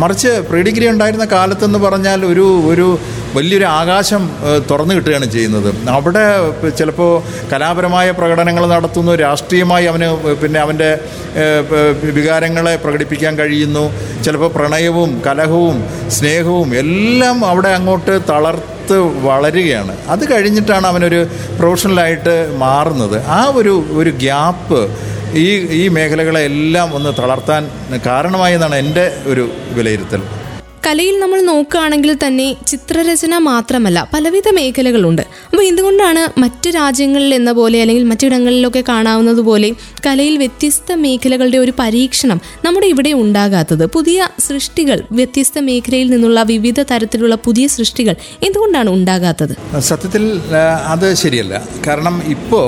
മറിച്ച് 0.00 0.30
പ്രീ 0.48 0.60
ഡിഗ്രി 0.66 0.86
ഉണ്ടായിരുന്ന 0.88 1.24
കാലത്തെന്ന് 1.24 1.78
പറഞ്ഞാൽ 1.78 2.20
ഒരു 2.24 2.44
ഒരു 2.72 2.86
വലിയൊരു 3.34 3.64
ആകാശം 3.64 4.22
തുറന്നു 4.70 4.94
കിട്ടുകയാണ് 4.94 5.26
ചെയ്യുന്നത്. 5.34 5.68
അവിടെ 5.96 6.22
ചിലപ്പോൾ 6.78 7.10
കലാപരമായ 7.52 8.10
പ്രകടനങ്ങൾ 8.10 8.64
നടത്തുന്നു 8.66 9.14
രാഷ്ട്രീയമായി 9.14 9.86
അവന് 9.92 10.08
പിന്നെ 10.42 10.60
അവന്റെ 10.60 10.90
വികാരങ്ങളെ 12.18 12.74
പ്രകടിപ്പിക്കാൻ 12.84 13.38
കഴിയുന്നു. 13.38 13.84
ചിലപ്പോൾ 14.24 14.50
പ്രണയവും 14.56 15.22
കലഹവും 15.26 15.76
സ്നേഹവും 16.16 16.74
എല്ലാം 16.82 17.44
അവിടെ 17.50 17.68
അങ്ങോട്ട് 17.68 18.16
തളർത്ത് 18.32 18.98
വളരുകയാണ്. 19.28 19.96
അത് 20.08 20.24
കഴിഞ്ഞിട്ടാണ് 20.32 20.86
അവനൊരു 20.86 21.26
പ്രൊഫഷണലായിട്ട് 21.60 22.56
മാറുന്നത്. 22.64 23.16
ആ 23.38 23.40
ഒരു 23.60 23.74
ഒരു 24.00 24.10
ഗ്യാപ്പ് 24.24 24.80
ഈ 25.34 25.48
ഈ 25.80 25.88
മേഖലകളെ 25.88 26.40
എല്ലാം 26.40 26.94
ഒന്ന് 26.94 27.10
തളർത്താൻ 27.18 27.62
കാരണമായി 28.06 28.54
എന്നാണ് 28.54 28.76
എന്റെ 28.76 29.04
ഒരു 29.26 29.50
വിലയിരുത്തൽ. 29.78 30.22
കലയിൽ 30.86 31.18
നമ്മൾ 31.20 31.40
നോക്കുകയാണെങ്കിൽ 31.40 32.16
തന്നെ 32.22 32.46
ചിത്രരചന 32.66 33.38
മാത്രമല്ല 33.38 33.98
പലവിധ 34.14 34.48
മേഖലകളുണ്ട്. 34.58 35.22
അപ്പോൾ 35.50 35.62
എന്തുകൊണ്ടാണ് 35.62 36.40
മറ്റ് 36.40 36.68
രാജ്യങ്ങളിൽ 36.76 37.34
എന്ന 37.34 37.52
പോലെ 37.52 37.80
അല്ലെങ്കിൽ 37.80 38.04
മറ്റിടങ്ങളിലൊക്കെ 38.04 38.84
കാണാവുന്നത് 38.88 39.42
പോലെ 39.48 39.70
കലയിൽ 40.06 40.36
വ്യത്യസ്ത 40.36 40.92
മേഖലകളുടെ 41.04 41.58
ഒരു 41.58 41.72
പരീക്ഷണം 41.78 42.40
നമ്മുടെ 42.64 42.86
ഇവിടെ 42.86 43.12
ഉണ്ടാകാത്തത്? 43.12 43.86
പുതിയ 43.86 44.28
സൃഷ്ടികൾ 44.46 45.00
വ്യത്യസ്ത 45.12 45.58
മേഖലയിൽ 45.58 46.10
നിന്നുള്ള 46.10 46.42
വിവിധ 46.42 46.80
തരത്തിലുള്ള 46.92 47.34
പുതിയ 47.34 47.66
സൃഷ്ടികൾ 47.66 48.16
എന്തുകൊണ്ടാണ് 48.42 48.90
ഉണ്ടാകാത്തത്? 48.90 49.54
സത്യത്തിൽ 49.80 50.24
അത് 50.94 51.14
ശരിയല്ല. 51.14 51.62
കാരണം 51.86 52.22
ഇപ്പോൾ 52.28 52.66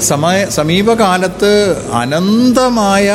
സമയ 0.00 0.46
സമീപകാലത്ത് 0.56 1.52
അനന്തമായ 2.02 3.06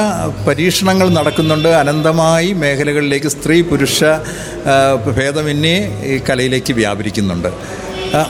പരീക്ഷണങ്ങൾ 0.47 1.09
നടക്കുന്നുണ്ട്. 1.09 1.69
അനന്തമായി 1.69 2.49
മേഖലകളിലേക്ക് 2.53 3.29
സ്ത്രീ 3.35 3.61
പുരുഷ 3.61 4.03
ഭേദമന്യേ 5.17 5.77
ഈ 6.03 6.17
കലയിലേക്ക് 6.29 6.73
വ്യാപരിക്കുന്നുണ്ട്. 6.73 7.51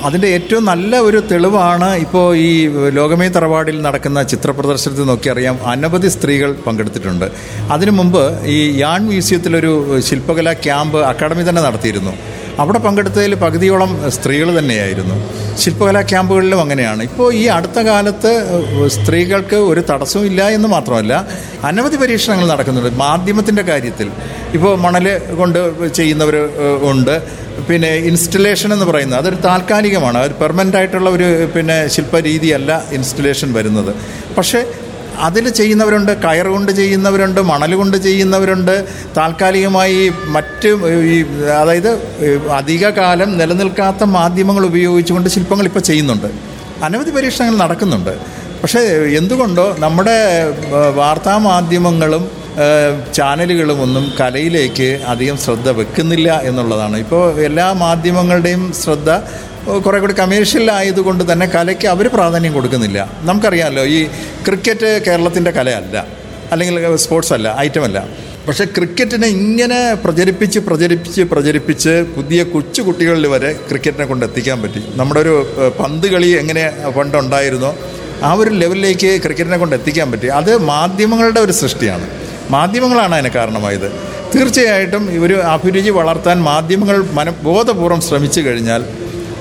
അതിന്റെ 0.07 0.27
ഏറ്റവും 0.27 0.65
നല്ല 0.65 0.99
ഒരു 1.07 1.19
തെളിവാണ് 1.31 1.89
ഇപ്പോൾ 1.95 2.25
ഈ 2.35 2.49
ലോകമേ 2.97 3.27
തറവാടിൽ 3.27 3.81
നടക്കുന്ന 3.81 4.23
ചിത്ര 4.31 4.51
പ്രദർശനത്തിൽ 4.51 5.07
നോക്കിയറിയാം 5.11 5.57
അനവധി 5.73 6.07
സ്ത്രീകൾ 6.07 6.51
പങ്കെടുത്തിട്ടുണ്ട്. 6.65 7.27
അതിനു 7.71 7.91
മുമ്പ് 7.91 8.23
ഈ 8.55 8.57
യാൺ 8.81 9.01
മ്യൂസിയത്തിലൊരു 9.09 9.99
ശില്പകലാ 10.09 10.53
ക്യാമ്പ് 10.53 10.99
അക്കാഡമി 11.11 11.49
തന്നെ 11.49 11.61
നടത്തിയിരുന്നു. 11.61 12.15
അവിടെ 12.61 12.79
പങ്കെടുത്തതിൽ 12.85 13.33
പകുതിയോളം 13.43 13.91
സ്ത്രീകൾ 14.15 14.49
തന്നെയായിരുന്നു. 14.59 15.15
ശില്പകലാ 15.61 16.01
ക്യാമ്പുകളിലും 16.11 16.61
അങ്ങനെയാണ്. 16.61 17.01
ഇപ്പോൾ 17.09 17.27
ഈ 17.41 17.43
അടുത്ത 17.57 17.79
കാലത്ത് 17.89 18.31
സ്ത്രീകൾക്ക് 18.95 19.59
ഒരു 19.71 19.83
തടസ്സവും 19.89 20.25
ഇല്ല 20.25 20.41
എന്ന് 20.57 20.69
മാത്രമല്ല 20.75 21.13
അനവധി 21.69 21.97
പരീക്ഷണങ്ങൾ 22.01 22.47
നടക്കുന്നുണ്ട് 22.53 22.97
മാധ്യമത്തിന്റെ 23.03 23.61
കാര്യത്തിൽ. 23.69 24.09
ഇപ്പോൾ 24.57 24.73
മണൽ 24.85 25.07
കൊണ്ട് 25.39 25.61
ചെയ്യുന്നവർ 25.99 26.35
ഉണ്ട്. 26.91 27.15
പിന്നെ 27.69 27.89
ഇൻസ്റ്റലേഷൻ 28.09 28.69
എന്ന് 28.73 28.85
പറയുന്നത് 28.85 29.19
അതൊരു 29.19 29.39
താൽക്കാലികമാണ്. 29.47 30.17
അത് 30.17 30.35
പെർമനന്റ് 30.43 30.77
ആയിട്ടുള്ള 30.77 31.09
ഒരു 31.09 31.27
പിന്നെ 31.55 31.79
ശില്പരീതിയല്ല 31.95 32.71
ഇൻസ്റ്റലേഷൻ 32.91 33.49
വരുന്നത്. 33.53 33.91
പക്ഷേ 34.37 34.61
അതിൽ 35.17 35.49
ചെയ്യുന്നവരുണ്ട് 35.49 36.11
കയറുകൊണ്ട് 36.25 36.57
കൊണ്ട് 36.59 36.71
ചെയ്യുന്നവരുണ്ട് 36.71 37.41
മണൽ 37.41 37.71
കൊണ്ട് 37.75 37.97
ചെയ്യുന്നവരുണ്ട്. 37.97 38.75
താൽക്കാലികമായി 39.17 40.11
മറ്റ് 40.35 40.69
ഈ 41.13 41.17
അതായത് 41.61 41.91
അധികകാലം 42.59 43.37
നിലനിൽക്കാത്ത 43.37 44.03
മാധ്യമങ്ങൾ 44.03 44.65
ഉപയോഗിച്ചുകൊണ്ട് 44.65 45.29
ശില്പങ്ങൾ 45.29 45.65
ഇപ്പോൾ 45.65 45.79
ചെയ്യുന്നുണ്ട്. 45.79 46.27
അനവധി 46.83 47.11
പരീക്ഷണങ്ങൾ 47.11 47.57
നടക്കുന്നുണ്ട്. 47.63 48.13
പക്ഷേ 48.61 48.79
എന്തുകൊണ്ടോ 49.19 49.75
നമ്മുടെ 49.79 50.17
വാർത്താ 50.95 51.37
മാധ്യമങ്ങളും 51.37 52.23
ചാനലുകളും 53.17 53.81
ഒന്നും 53.81 54.05
കലയിലേക്ക് 54.19 54.87
അധികം 55.07 55.37
ശ്രദ്ധ 55.37 55.69
വെക്കുന്നില്ല 55.69 56.29
എന്നുള്ളതാണ്. 56.49 56.97
ഇപ്പോൾ 56.97 57.23
എല്ലാ 57.49 57.67
മാധ്യമങ്ങളുടെയും 57.85 58.63
ശ്രദ്ധ 58.83 59.09
കുറേ 59.85 59.99
കൂടി 59.99 60.13
കമേഴ്ഷ്യൽ 60.13 60.71
ആയതുകൊണ്ട് 60.71 61.33
തന്നെ 61.33 61.45
കലയ്ക്ക് 61.45 61.87
അവർ 61.87 62.07
പ്രാധാന്യം 62.07 62.53
കൊടുക്കുന്നില്ല. 62.53 62.99
നമുക്കറിയാമല്ലോ 63.21 63.83
ഈ 63.85 63.99
ക്രിക്കറ്റ് 64.47 64.89
കേരളത്തിന്റെ 65.07 65.51
കലയല്ല 65.51 66.05
അല്ലെങ്കിൽ 66.51 66.95
സ്പോർട്സ് 66.95 67.33
അല്ല 67.33 67.55
ഐറ്റം 67.59 67.83
അല്ല 67.83 68.07
പക്ഷേ 68.47 68.65
ക്രിക്കറ്റിനെ 68.65 69.27
ഇങ്ങനെ 69.27 69.93
പ്രചരിപ്പിച്ച് 69.93 70.59
പ്രചരിപ്പിച്ച് 70.59 71.21
പ്രചരിപ്പിച്ച് 71.21 72.05
പുതിയ 72.15 72.43
കൊച്ചു 72.43 72.81
കുട്ടികളിൽ 72.81 73.27
വരെ 73.27 73.51
ക്രിക്കറ്റിനെ 73.69 74.05
കൊണ്ട് 74.05 74.25
എത്തിക്കാൻ 74.25 74.61
പറ്റി. 74.61 74.81
നമ്മുടെ 74.95 75.19
ഒരു 75.19 75.33
പന്ത് 75.79 76.07
കളി 76.07 76.27
എങ്ങനെ 76.27 76.63
പണ്ടുണ്ടായിരുന്നോ 76.97 77.75
ആ 78.23 78.33
ഒരു 78.33 78.49
ലെവലിലേക്ക് 78.49 79.21
ക്രിക്കറ്റിനെ 79.23 79.57
കൊണ്ട് 79.57 79.75
എത്തിക്കാൻ 79.75 80.11
പറ്റി. 80.11 80.27
അത് 80.27 80.57
മാധ്യമങ്ങളുടെ 80.57 81.39
ഒരു 81.39 81.51
സൃഷ്ടിയാണ്. 81.51 82.07
മാധ്യമങ്ങളാണ് 82.49 83.15
അതിന് 83.15 83.29
കാരണമായത്. 83.29 83.91
തീർച്ചയായിട്ടും 84.35 85.23
ഒരു 85.25 85.33
അഭിരുചി 85.33 85.89
വളർത്താൻ 85.89 86.41
മാധ്യമങ്ങൾ 86.41 86.97
മന 87.13 87.29
ബോധപൂർവം 87.29 88.01
ശ്രമിച്ചു 88.01 88.41
കഴിഞ്ഞാൽ 88.41 88.85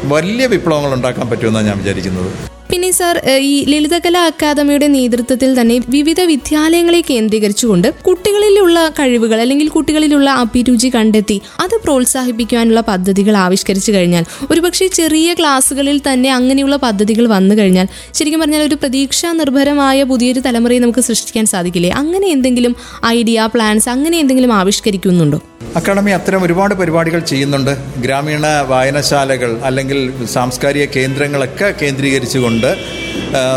വലിയ 0.04 0.46
വിപ്ലവങ്ങൾ 0.46 0.94
ഉണ്ടാക്കാൻ 0.94 1.30
പറ്റുമെന്നാണ് 1.30 1.66
ഞാൻ 1.66 1.78
വിചാരിക്കുന്നത്. 1.78 2.48
പിന്നെ 2.70 2.90
സാർ 2.90 3.20
ഈ 3.40 3.64
ലളിതകലാ 3.68 4.20
അക്കാദമിയുടെ 4.20 4.86
നേതൃത്വത്തിൽ 4.86 5.60
തന്നെ 5.60 5.80
വിവിധ 5.88 6.20
വിദ്യാലയങ്ങളെ 6.20 7.00
കേന്ദ്രീകരിച്ചുകൊണ്ട് 7.10 7.94
കുട്ടികളിലുള്ള 8.02 8.88
കഴിവുകൾ 8.88 9.40
അല്ലെങ്കിൽ 9.40 9.68
കുട്ടികളിലുള്ള 9.68 10.30
അഭിരുചി 10.30 10.88
കണ്ടെത്തി 10.94 11.40
അത് 11.60 11.80
പ്രോത്സാഹിപ്പിക്കാനുള്ള 11.84 12.80
പദ്ധതികൾ 12.80 13.36
ആവിഷ്കരിച്ചു 13.36 13.92
കഴിഞ്ഞാൽ 13.92 14.24
ഒരുപക്ഷെ 14.50 14.86
ചെറിയ 14.86 15.34
ക്ലാസ്സുകളിൽ 15.34 16.02
തന്നെ 16.12 16.32
അങ്ങനെയുള്ള 16.32 16.76
പദ്ധതികൾ 16.76 17.26
വന്നു 17.26 17.54
കഴിഞ്ഞാൽ 17.54 17.86
ശരിക്കും 18.14 18.40
പറഞ്ഞാൽ 18.40 18.62
ഒരു 18.62 18.74
പ്രതീക്ഷാ 18.74 19.32
നിർഭരമായ 19.32 20.02
പുതിയൊരു 20.02 20.40
തലമുറയെ 20.40 20.78
നമുക്ക് 20.78 21.00
സൃഷ്ടിക്കാൻ 21.00 21.46
സാധിക്കില്ലേ? 21.46 21.90
അങ്ങനെ 21.90 22.26
എന്തെങ്കിലും 22.26 22.76
ഐഡിയ 23.06 23.48
പ്ലാൻസ് 23.54 23.88
അങ്ങനെ 23.88 24.18
എന്തെങ്കിലും 24.18 24.52
ആവിഷ്കരിക്കുന്നുണ്ടോ? 24.52 25.40
അക്കാഡമി 25.78 26.12
അത്തരം 26.16 26.40
ഒരുപാട് 26.46 26.72
പരിപാടികൾ 26.80 27.20
ചെയ്യുന്നുണ്ട്. 27.30 27.72
ഗ്രാമീണ 28.04 28.46
വായനശാലകൾ 28.70 29.50
അല്ലെങ്കിൽ 29.68 29.98
സാംസ്കാരിക 30.34 30.84
കേന്ദ്രങ്ങളൊക്കെ 30.96 31.68
കേന്ദ്രീകരിച്ചുകൊണ്ട് 31.80 32.70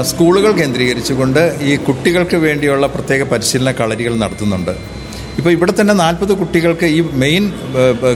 സ്കൂളുകൾ 0.09 0.51
കേന്ദ്രീകരിച്ചുകൊണ്ട് 0.61 1.41
ഈ 1.69 1.73
കുട്ടികൾക്ക് 1.87 2.37
വേണ്ടിയുള്ള 2.45 2.87
പ്രത്യേക 2.95 3.23
പരിശീലന 3.33 3.71
കളരികൾ 3.79 4.15
നടത്തുന്നുണ്ട്. 4.23 4.73
ഇപ്പോൾ 5.39 5.51
ഇവിടെ 5.55 5.73
തന്നെ 5.79 5.93
നാൽപ്പത് 6.03 6.33
കുട്ടികൾക്ക് 6.39 6.87
ഈ 6.97 6.99
മെയിൻ 7.23 7.43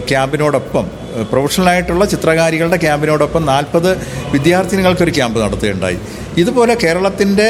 ക്യാമ്പിനോടൊപ്പം 0.10 0.86
പ്രൊഫഷണലായിട്ടുള്ള 1.32 2.04
ചിത്രകാരികളുടെ 2.14 2.78
ക്യാമ്പിനോടൊപ്പം 2.86 3.44
നാൽപ്പത് 3.52 3.92
വിദ്യാർത്ഥിനികൾക്കൊരു 4.34 5.14
ക്യാമ്പ് 5.18 5.38
നടത്തുകയുണ്ടായി. 5.44 5.98
ഇതുപോലെ 6.42 6.74
കേരളത്തിന്റെ 6.84 7.50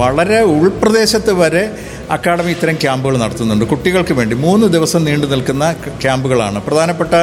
വളരെ 0.00 0.40
ഉൾപ്രദേശത്ത് 0.56 1.34
വരെ 1.42 1.64
അക്കാഡമി 2.10 2.50
ഇത്തരം 2.50 2.74
ക്യാമ്പുകൾ 2.74 3.16
നടത്തുന്നുണ്ട്. 3.18 3.64
കുട്ടികൾക്ക് 3.64 4.12
വേണ്ടി 4.12 4.36
മൂന്ന് 4.36 4.66
ദിവസം 4.66 5.04
നീണ്ടു 5.04 5.26
നിൽക്കുന്ന 5.26 5.72
ക്യാമ്പുകളാണ്. 6.02 6.60
പ്രധാനപ്പെട്ട 6.62 7.14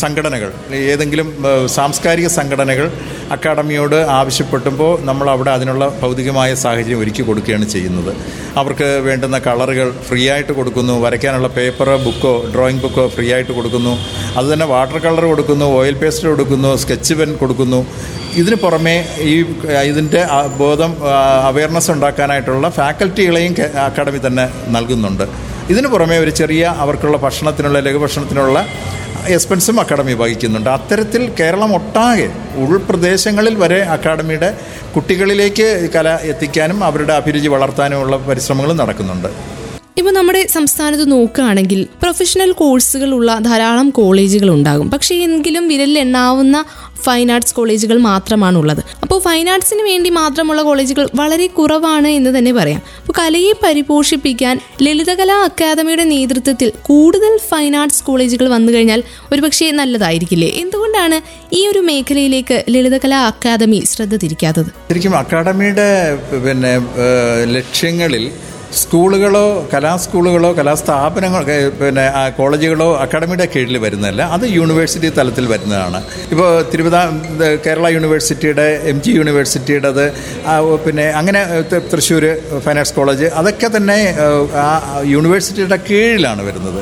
സംഘടനകൾ 0.00 0.50
ഏതെങ്കിലും 0.92 1.28
സാംസ്കാരിക 1.76 2.26
സംഘടനകൾ 2.26 2.86
അക്കാഡമിയോട് 3.34 3.96
ആവശ്യപ്പെട്ടുമ്പോൾ 4.18 4.92
നമ്മൾ 5.08 5.30
അവിടെ 5.30 5.50
അതിനുള്ള 5.50 5.84
ഭൗതികമായ 6.02 6.54
സാഹചര്യം 6.54 6.98
ഒരുക്കി 6.98 7.22
കൊടുക്കുകയാണ് 7.22 7.68
ചെയ്യുന്നത്. 7.68 8.10
അവർക്ക് 8.56 8.88
വേണ്ടുന്ന 9.06 9.38
കളറുകൾ 9.38 9.88
ഫ്രീ 10.08 10.22
ആയിട്ട് 10.30 10.52
കൊടുക്കുന്നു 10.52 10.94
വരയ്ക്കാനുള്ള 11.04 11.48
പേപ്പറോ 11.48 11.96
ബുക്കോ 12.06 12.34
ഡ്രോയിങ് 12.54 12.80
ബുക്കോ 12.80 13.06
ഫ്രീ 13.08 13.32
ആയിട്ട് 13.32 13.52
കൊടുക്കുന്നു. 13.52 13.94
അതുതന്നെ 14.36 14.66
വാട്ടർ 14.66 14.98
കളർ 14.98 15.24
കൊടുക്കുന്നു 15.24 15.64
ഓയിൽ 15.78 15.94
പേസ്റ്റ് 15.94 16.28
കൊടുക്കുന്നു 16.28 16.76
സ്കെച്ച് 16.76 17.14
പെൻ 17.14 17.36
കൊടുക്കുന്നു. 17.36 17.86
ഇതിന് 18.42 18.56
പുറമെ 18.56 18.96
ഈ 19.20 19.34
ഇതിന്റെ 19.90 20.22
ബോധം 20.56 20.92
അവയർനെസ് 21.48 21.90
ഉണ്ടാക്കാനായിട്ടുള്ള 21.90 22.68
ഫാക്കൽറ്റികളെയും 22.78 23.54
അക്കാഡമി 23.88 24.20
തന്നെ 24.26 24.46
നൽകുന്നുണ്ട്. 24.76 25.53
ഇതിന് 25.72 25.88
പുറമെ 25.92 26.16
ഒരു 26.18 26.32
ചെറിയ 26.40 26.64
അവർക്കുള്ള 26.82 27.16
ഭക്ഷണത്തിനുള്ള 27.16 27.78
ലഘുഭക്ഷണത്തിനുള്ള 27.86 28.58
എക്സ്പെൻസും 29.34 29.76
അക്കാഡമി 29.80 30.12
വഹിക്കുന്നുണ്ട്. 30.12 30.70
അത്തരത്തിൽ 30.70 31.22
കേരളം 31.38 31.70
ഒട്ടാകെ 31.74 32.26
ഉൾപ്രദേശങ്ങളിൽ 32.62 33.54
വരെ 33.62 33.80
അക്കാഡമിയുടെ 33.94 34.50
കുട്ടികളിലേക്ക് 34.94 35.68
കല 35.94 36.08
എത്തിക്കാനും 36.32 36.84
അവരുടെ 36.84 37.14
അഭിരുചി 37.20 37.48
വളർത്താനുമുള്ള 37.48 38.16
പരിശ്രമങ്ങൾ 38.28 38.72
നടക്കുന്നുണ്ട്. 38.82 39.30
ഇപ്പോൾ 39.98 40.12
നമ്മുടെ 40.14 40.40
സംസ്ഥാനത്ത് 40.52 41.04
നോക്കുകയാണെങ്കിൽ 41.10 41.80
പ്രൊഫഷണൽ 42.02 42.52
കോഴ്സുകളുള്ള 42.60 43.30
ധാരാളം 43.46 43.88
കോളേജുകൾ 43.98 44.48
ഉണ്ടാകും 44.54 44.86
പക്ഷേ 44.94 45.14
എങ്കിലും 45.26 45.64
വിരലിൽ 45.70 45.98
എണ്ണാവുന്ന 45.98 46.56
ഫൈൻ 47.04 47.28
ആർട്സ് 47.34 47.54
കോളേജുകൾ 47.58 47.96
മാത്രമാണ് 48.08 48.56
ഉള്ളത് 48.60 48.80
അപ്പോൾ 49.04 49.18
ഫൈൻ 49.26 49.46
ആർട്സിന് 49.52 49.82
വേണ്ടി 49.88 50.10
മാത്രമുള്ള 50.18 50.60
കോളേജുകൾ 50.68 51.04
വളരെ 51.20 51.46
കുറവാണ് 51.58 52.10
എന്ന് 52.18 52.30
തന്നെ 52.36 52.52
പറയാം. 52.58 52.80
അപ്പോൾ 53.00 53.14
കലയെ 53.20 53.52
പരിപോഷിപ്പിക്കാൻ 53.64 54.54
ലളിതകലാ 54.86 55.36
അക്കാദമിയുടെ 55.48 56.06
നേതൃത്വത്തിൽ 56.14 56.70
കൂടുതൽ 56.88 57.34
ഫൈൻ 57.50 57.76
ആർട്സ് 57.82 58.02
കോളേജുകൾ 58.08 58.48
വന്നു 58.54 58.72
കഴിഞ്ഞാൽ 58.72 59.02
ഒരുപക്ഷെ 59.32 59.68
നല്ലതായിരിക്കില്ലേ? 59.80 60.50
എന്തുകൊണ്ടാണ് 60.62 61.18
ഈ 61.58 61.60
ഒരു 61.72 61.82
മേഖലയിലേക്ക് 61.90 62.58
ലളിതകലാ 62.76 63.20
അക്കാദമി 63.30 63.80
ശ്രദ്ധ 63.92 64.16
തിരിക്കാത്തത്? 64.24 64.72
ശരിക്കും 64.90 65.16
അക്കാദമിയുടെ 65.22 65.88
പിന്നെ 66.46 66.74
ലക്ഷ്യങ്ങളിൽ 67.58 68.26
സ്കൂളുകളോ 68.80 69.42
കലാസ്കൂളുകളോ 69.72 70.50
കലാസ്ഥാപനങ്ങളോ 70.58 71.44
പിന്നെ 71.80 72.04
കോളേജുകളോ 72.38 72.88
അക്കാഡമിയുടെ 73.04 73.46
കീഴിൽ 73.54 73.76
വരുന്നതല്ല 73.84 74.22
അത് 74.36 74.44
യൂണിവേഴ്സിറ്റി 74.58 75.08
തലത്തിൽ 75.18 75.44
വരുന്നതാണ്. 75.52 75.98
ഇപ്പോൾ 76.34 76.48
തിരുവിതാ 76.72 77.02
കേരള 77.66 77.88
യൂണിവേഴ്സിറ്റിയുടെ 77.96 78.66
എം 78.92 78.98
ജി 79.04 79.12
യൂണിവേഴ്സിറ്റിയുടേത് 79.20 80.04
പിന്നെ 80.86 81.06
അങ്ങനെ 81.20 81.42
തൃശ്ശൂർ 81.92 82.26
ഫൈൻ 82.66 82.78
ആർട്സ് 82.82 82.96
കോളേജ് 83.00 83.28
അതൊക്കെ 83.42 83.70
തന്നെ 83.76 83.98
യൂണിവേഴ്സിറ്റിയുടെ 85.14 85.80
കീഴിലാണ് 85.90 86.42
വരുന്നത്. 86.50 86.80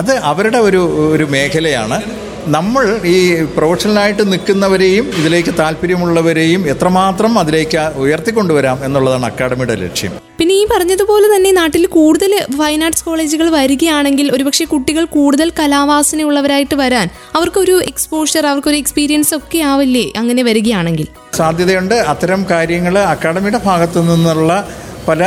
അത് 0.00 0.12
അവരുടെ 0.32 0.58
ഒരു 0.68 0.82
ഒരു 1.14 1.24
മേഖലയാണ്. 1.36 1.98
നമ്മൾ 2.46 3.00
ഈ 3.04 3.44
പ്രൊഫഷണലായിട്ട് 3.56 4.32
നിൽക്കുന്നവരെയും 4.32 5.06
ഇതിലേക്ക് 5.18 5.54
താല്പര്യമുള്ളവരെയും 5.58 6.68
എത്രമാത്രം 6.68 7.38
അതിലേക്ക് 7.38 7.92
ഉയർത്തിക്കൊണ്ടുവരാം 7.96 8.84
എന്നുള്ളതാണ് 8.84 9.26
അക്കാഡമിയുടെ 9.26 9.74
ലക്ഷ്യം. 9.74 10.12
പിന്നെ 10.38 10.54
ഈ 10.54 10.66
പറഞ്ഞതുപോലെ 10.66 11.36
തന്നെ 11.36 11.52
നാട്ടിൽ 11.52 11.86
കൂടുതൽ 11.86 12.46
ഫൈൻ 12.58 12.84
ആർട്സ് 12.84 13.04
കോളേജുകൾ 13.04 13.50
വരികയാണെങ്കിൽ 13.50 14.32
ഒരുപക്ഷെ 14.32 14.64
കുട്ടികൾ 14.64 15.04
കൂടുതൽ 15.04 15.52
കലാവാസനയുള്ളവരായിട്ട് 15.58 16.74
വരാൻ 16.74 17.08
അവർക്കൊരു 17.36 17.82
എക്സ്പോഷർ 17.88 18.46
അവർക്കൊരു 18.46 18.76
എക്സ്പീരിയൻസ് 18.76 19.34
ഒക്കെ 19.34 19.58
ആവില്ലേ 19.58 20.12
അങ്ങനെ 20.16 20.42
വരികയാണെങ്കിൽ? 20.42 21.06
സാധ്യതയുണ്ട്. 21.34 21.94
അത്തരം 21.94 22.46
കാര്യങ്ങൾ 22.50 22.98
അക്കാഡമിയുടെ 22.98 23.60
ഭാഗത്തു 23.64 23.98
നിന്നുള്ള 23.98 24.68
പല 25.08 25.24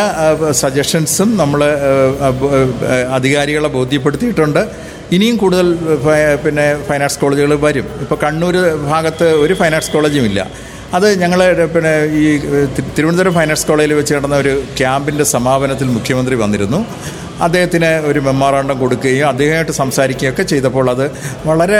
സജഷൻസും 0.52 1.38
നമ്മൾ 1.38 1.64
അധികാരികളെ 3.12 3.68
ബോധ്യപ്പെടുത്തിയിട്ടുണ്ട്. 3.68 4.94
ഇനിയും 5.16 5.36
കൂടുതൽ 5.44 5.68
പിന്നെ 6.44 6.66
ഫൈൻ 6.88 7.02
ആർട്സ് 7.06 7.20
കോളേജുകൾ 7.24 7.52
വരും. 7.66 7.88
ഇപ്പോൾ 8.04 8.18
കണ്ണൂർ 8.26 8.56
ഭാഗത്ത് 8.92 9.28
ഒരു 9.46 9.54
ഫൈൻ 9.62 9.74
ആർട്സ് 9.78 9.92
കോളേജും 9.96 10.26
ഇല്ല. 10.30 10.42
അത് 10.98 11.08
ഞങ്ങൾ 11.22 11.40
പിന്നെ 11.74 11.92
ഈ 12.22 12.24
തിരുവനന്തപുരം 12.96 13.34
ഫൈൻ 13.38 13.50
ആർട്സ് 13.54 13.68
കോളേജിൽ 13.70 13.94
വെച്ച് 14.00 14.14
നടന്ന 14.16 14.38
ഒരു 14.44 14.54
ക്യാമ്പിന്റെ 14.80 15.26
സമാപനത്തിൽ 15.34 15.88
മുഖ്യമന്ത്രി 15.98 16.36
വന്നിരുന്നു. 16.44 16.80
അദ്ദേഹത്തിന് 17.46 17.90
ഒരു 18.10 18.20
മെമ്മോറാണ്ടം 18.28 18.78
കൊടുക്കുകയും 18.82 19.28
അദ്ദേഹമായിട്ട് 19.32 19.74
സംസാരിക്കുകയൊക്കെ 19.82 20.44
ചെയ്തപ്പോൾ 20.52 20.90
അത് 20.94 21.06
വളരെ 21.50 21.80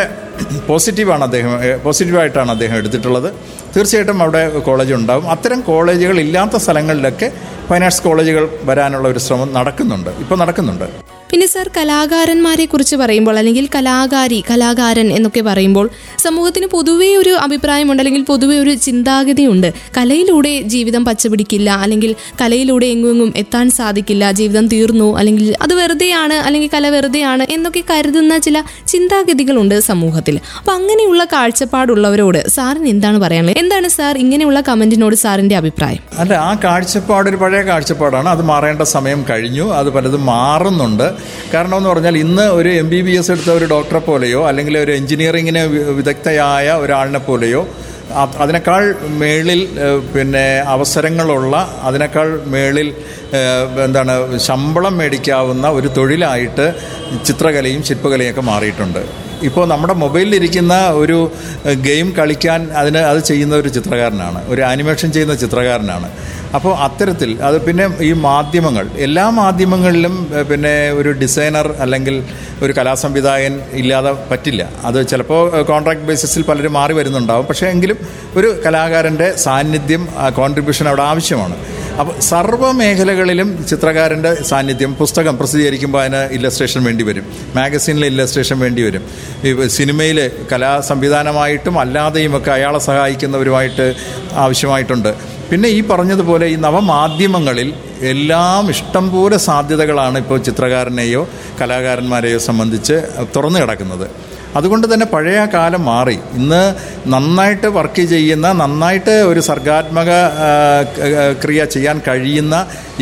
പോസിറ്റീവാണ് 0.70 1.24
അദ്ദേഹം 1.28 1.54
പോസിറ്റീവായിട്ടാണ് 1.86 2.52
അദ്ദേഹം 2.56 2.76
എടുത്തിട്ടുള്ളത്. 2.82 3.30
തീർച്ചയായിട്ടും 3.76 4.24
അവിടെ 4.26 4.42
കോളേജ് 4.70 4.94
ഉണ്ടാവും. 5.00 5.26
അത്തരം 5.36 5.62
കോളേജുകൾ 5.72 6.20
ഇല്ലാത്ത 6.26 6.64
സ്ഥലങ്ങളിലൊക്കെ 6.66 7.30
ഫൈൻ 7.70 7.84
ആർട്സ് 7.88 8.04
കോളേജുകൾ 8.08 8.46
വരാനുള്ള 8.72 9.08
ഒരു 9.14 9.22
ശ്രമം 9.28 9.50
നടക്കുന്നുണ്ട്. 9.60 10.12
ഇപ്പോൾ 10.26 10.40
നടക്കുന്നുണ്ട്. 10.44 10.88
പിന്നെ 11.34 11.48
സർ 11.48 11.70
കലാകാരന്മാരെ 11.78 12.66
കുറിച്ച് 12.66 12.96
പറയുമ്പോൾ 12.96 13.38
അല്ലെങ്കിൽ 13.38 13.70
കലാകാരി 13.76 14.44
കലാകാരൻ 14.52 15.14
എന്നൊക്കെ 15.14 15.42
പറയുമ്പോൾ 15.42 15.90
സമൂഹത്തിന് 16.18 16.68
പൊതുവേ 16.68 17.16
ഒരു 17.16 17.30
അഭിപ്രായമുണ്ട് 17.30 18.02
അല്ലെങ്കിൽ 18.02 18.24
പൊതുവേ 18.24 18.60
ഒരു 18.60 18.74
ചിന്താഗതിയുണ്ട്. 18.74 19.74
കലയിലൂടെ 19.98 20.62
ജീവിതം 20.62 21.06
പച്ചപിടിക്കില്ല 21.06 21.70
അല്ലെങ്കിൽ 21.70 22.16
കലയിലൂടെ 22.42 22.86
എങ്ങും 22.86 23.34
എത്താൻ 23.36 23.70
സാധിക്കില്ല 23.70 24.32
ജീവിതം 24.32 24.68
തീർന്നു 24.68 25.18
അല്ലെങ്കിൽ 25.18 25.56
അത് 25.62 25.74
വെറുതെയാണ് 25.74 26.34
അല്ലെങ്കിൽ 26.34 26.70
കല 26.74 26.90
വെറുതെയാണ് 26.90 27.48
എന്നൊക്കെ 27.50 27.84
കരുതുന്ന 27.90 28.38
ചില 28.38 28.64
ചിന്താഗതികളുണ്ട് 28.88 29.80
സമൂഹത്തിൽ. 29.80 30.40
അപ്പൊ 30.58 30.74
അങ്ങനെയുള്ള 30.74 31.26
കാഴ്ചപ്പാടുള്ളവരോട് 31.26 32.48
സാറിന് 32.48 32.88
എന്താണ് 32.88 33.20
പറയാനുള്ളത്? 33.20 33.58
എന്താണ് 33.58 33.88
സാർ 33.88 34.18
ഇങ്ങനെയുള്ള 34.18 34.62
കമന്റിനോട് 34.62 35.16
സാറിന്റെ 35.16 35.58
അഭിപ്രായം? 35.58 36.04
അല്ല 36.18 36.34
ആ 36.34 36.54
കാഴ്ചപ്പാട് 36.64 37.30
ഒരു 37.30 37.36
പഴയ 37.36 37.62
കാഴ്ചപ്പാടാണ്. 37.62 38.30
അത് 38.30 38.42
മാറേണ്ട 38.42 38.82
സമയം 38.82 39.26
കഴിഞ്ഞു. 39.30 39.74
അത് 39.74 39.90
പലതും 39.90 40.26
മാറുന്നുണ്ട്. 40.26 41.23
കാരണം 41.54 41.78
എന്ന് 41.78 41.90
പറഞ്ഞാൽ 41.90 42.18
ഇന്ന് 42.18 42.42
ഒരു 42.42 42.70
എം 42.70 42.90
ബി 42.90 43.02
ബി 43.02 43.12
എസ് 43.12 43.32
എടുത്ത 43.32 43.50
ഒരു 43.50 43.66
ഡോക്ടറെ 43.66 44.00
പോലെയോ 44.00 44.48
അല്ലെങ്കിൽ 44.48 44.78
ഒരു 44.78 44.92
എഞ്ചിനീയറിങ്ങിന് 44.92 45.64
വിദഗ്ധയായ 46.00 46.72
ഒരാളിനെ 46.72 47.20
പോലെയോ 47.20 47.68
അതിനേക്കാൾ 48.40 48.84
മേളിൽ 49.18 49.62
പിന്നെ 50.16 50.64
അവസരങ്ങളുള്ള 50.68 51.56
അതിനേക്കാൾ 51.84 52.28
മേളിൽ 52.46 52.94
എന്താണ് 53.86 54.14
ശമ്പളം 54.38 54.98
മേടിക്കാവുന്ന 54.98 55.68
ഒരു 55.70 55.88
തൊഴിലായിട്ട് 55.98 56.66
ചിത്രകലയും 57.26 57.84
ശില്പകലയൊക്കെ 57.84 58.42
മാറിയിട്ടുണ്ട്. 58.42 59.02
ഇപ്പോൾ 59.50 59.66
നമ്മുടെ 59.74 59.94
മൊബൈലിലിരിക്കുന്ന 60.04 60.76
ഒരു 61.04 61.18
ഗെയിം 61.88 62.08
കളിക്കാൻ 62.20 62.62
അതിന് 62.82 63.02
അത് 63.12 63.20
ചെയ്യുന്ന 63.30 63.56
ഒരു 63.56 63.70
ചിത്രകാരനാണ്. 63.78 64.40
ഒരു 64.54 64.62
ആനിമേഷൻ 64.62 65.12
ചെയ്യുന്ന 65.12 65.36
ചിത്രകാരനാണ്. 65.44 66.10
അപ്പോൾ 66.58 66.74
അത്തരത്തിൽ 66.86 67.30
അത് 67.48 67.58
പിന്നെ 67.68 67.86
ഈ 68.08 68.12
മാധ്യമങ്ങൾ 68.28 68.86
എല്ലാ 69.08 69.26
മാധ്യമങ്ങളിലും 69.42 70.16
പിന്നെ 70.50 70.74
ഒരു 71.00 71.12
ഡിസൈനർ 71.22 71.68
അല്ലെങ്കിൽ 71.84 72.16
ഒരു 72.64 72.74
കലാസംവിധായകൻ 72.78 73.54
ഇല്ലാതെ 73.82 74.12
പറ്റില്ല. 74.32 74.64
അത് 74.90 75.00
ചിലപ്പോൾ 75.12 75.42
കോൺട്രാക്ട് 75.72 76.06
ബേസിസിൽ 76.10 76.44
പലരും 76.50 76.74
മാറി 76.80 76.94
വരുന്നുണ്ടാവും. 77.00 77.46
പക്ഷേ 77.46 77.68
എങ്കിലും 77.76 77.98
ഒരു 78.36 78.50
കലാകാരന്റെ 78.66 79.30
സാന്നിധ്യം 79.46 80.04
കോൺട്രിബ്യൂഷൻ 80.40 80.88
അവിടെ 80.92 81.04
ആവശ്യമാണ്. 81.12 81.58
അപ്പോൾ 82.02 82.16
സർവ 82.30 82.70
മേഖലകളിലും 82.80 83.50
ചിത്രകാരന്റെ 83.70 84.32
സാന്നിധ്യം 84.50 84.92
പുസ്തകം 85.02 85.36
പ്രസിദ്ധീകരിക്കുമ്പോൾ 85.40 86.02
അതിന് 86.04 86.22
ഇല്ലസ്ട്രേഷൻ 86.36 86.82
വേണ്ടി 86.88 87.04
വരും. 87.10 87.26
മാഗസീനിലെ 87.56 88.08
ഇല്ലസ്ട്രേഷൻ 88.14 88.58
വേണ്ടി 88.64 88.82
വരും. 88.88 89.04
സിനിമയിൽ 89.78 90.20
കലാ 90.52 90.72
സംവിധാനമായിട്ടും 90.90 91.80
അല്ലാതെയും 91.84 92.34
ഒക്കെ 92.38 92.52
അയാളെ 92.58 92.82
സഹായിക്കുന്നവരുമായിട്ട് 92.90 93.88
ആവശ്യമായിട്ടുണ്ട്. 94.46 95.12
പിന്നെ 95.52 95.70
ഈ 95.78 95.80
പറഞ്ഞതുപോലെ 95.92 96.46
ഈ 96.54 96.56
നവമാധ്യമങ്ങളിൽ 96.66 97.74
എല്ലാം 98.14 98.70
ഇഷ്ടംപോലെ 98.76 99.38
സാധ്യതകളാണ് 99.48 100.18
ഇപ്പോൾ 100.18 100.40
ചിത്രകാരനെയോ 100.48 101.24
കലാകാരന്മാരെയോ 101.62 102.40
സംബന്ധിച്ച് 102.50 102.96
തുറന്നു 103.36 103.60
കിടക്കുന്നത്. 103.60 104.08
അതുകൊണ്ട് 104.58 104.88
തന്നെ 104.94 105.06
പഴയ 105.14 105.40
കാലം 105.54 105.86
മാറി. 105.86 106.18
ഇന്ന് 106.40 106.64
നന്നായിട്ട് 107.14 107.68
വർക്ക് 107.78 108.04
ചെയ്യുന്ന 108.14 108.48
നന്നായിട്ട് 108.62 109.16
ഒരു 109.32 109.40
സർഗാത്മക 109.50 110.10
ക്രിയ 111.44 111.64
ചെയ്യാൻ 111.76 111.98
കഴിയുന്ന 112.08 112.56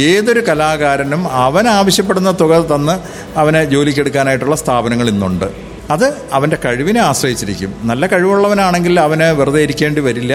ഏതൊരു 0.10 0.44
കലാകാരനും 0.50 1.24
അവൻ 1.48 1.68
ആവശ്യപ്പെടുന്ന 1.80 2.32
തുക 2.42 2.62
തന്ന് 2.76 2.96
അവനെ 3.40 3.64
ജോലിക്കെടുക്കാനായിട്ടുള്ള 3.74 4.56
സ്ഥാപനങ്ങൾ 4.64 5.10
ഇന്നുണ്ട്. 5.14 5.50
അത് 5.94 6.06
അവന്റെ 6.38 6.58
കഴിവിനെ 6.66 7.00
ആശ്രയിച്ചിരിക്കും. 7.02 7.72
നല്ല 7.90 8.08
കഴിവുള്ളവനാണെങ്കിൽ 8.08 9.00
അവന് 9.06 9.28
വെറുതെ 9.40 9.62
ഇരിക്കേണ്ടി 9.66 10.02
വരില്ല. 10.02 10.34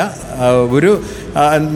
ഒരു 0.76 0.90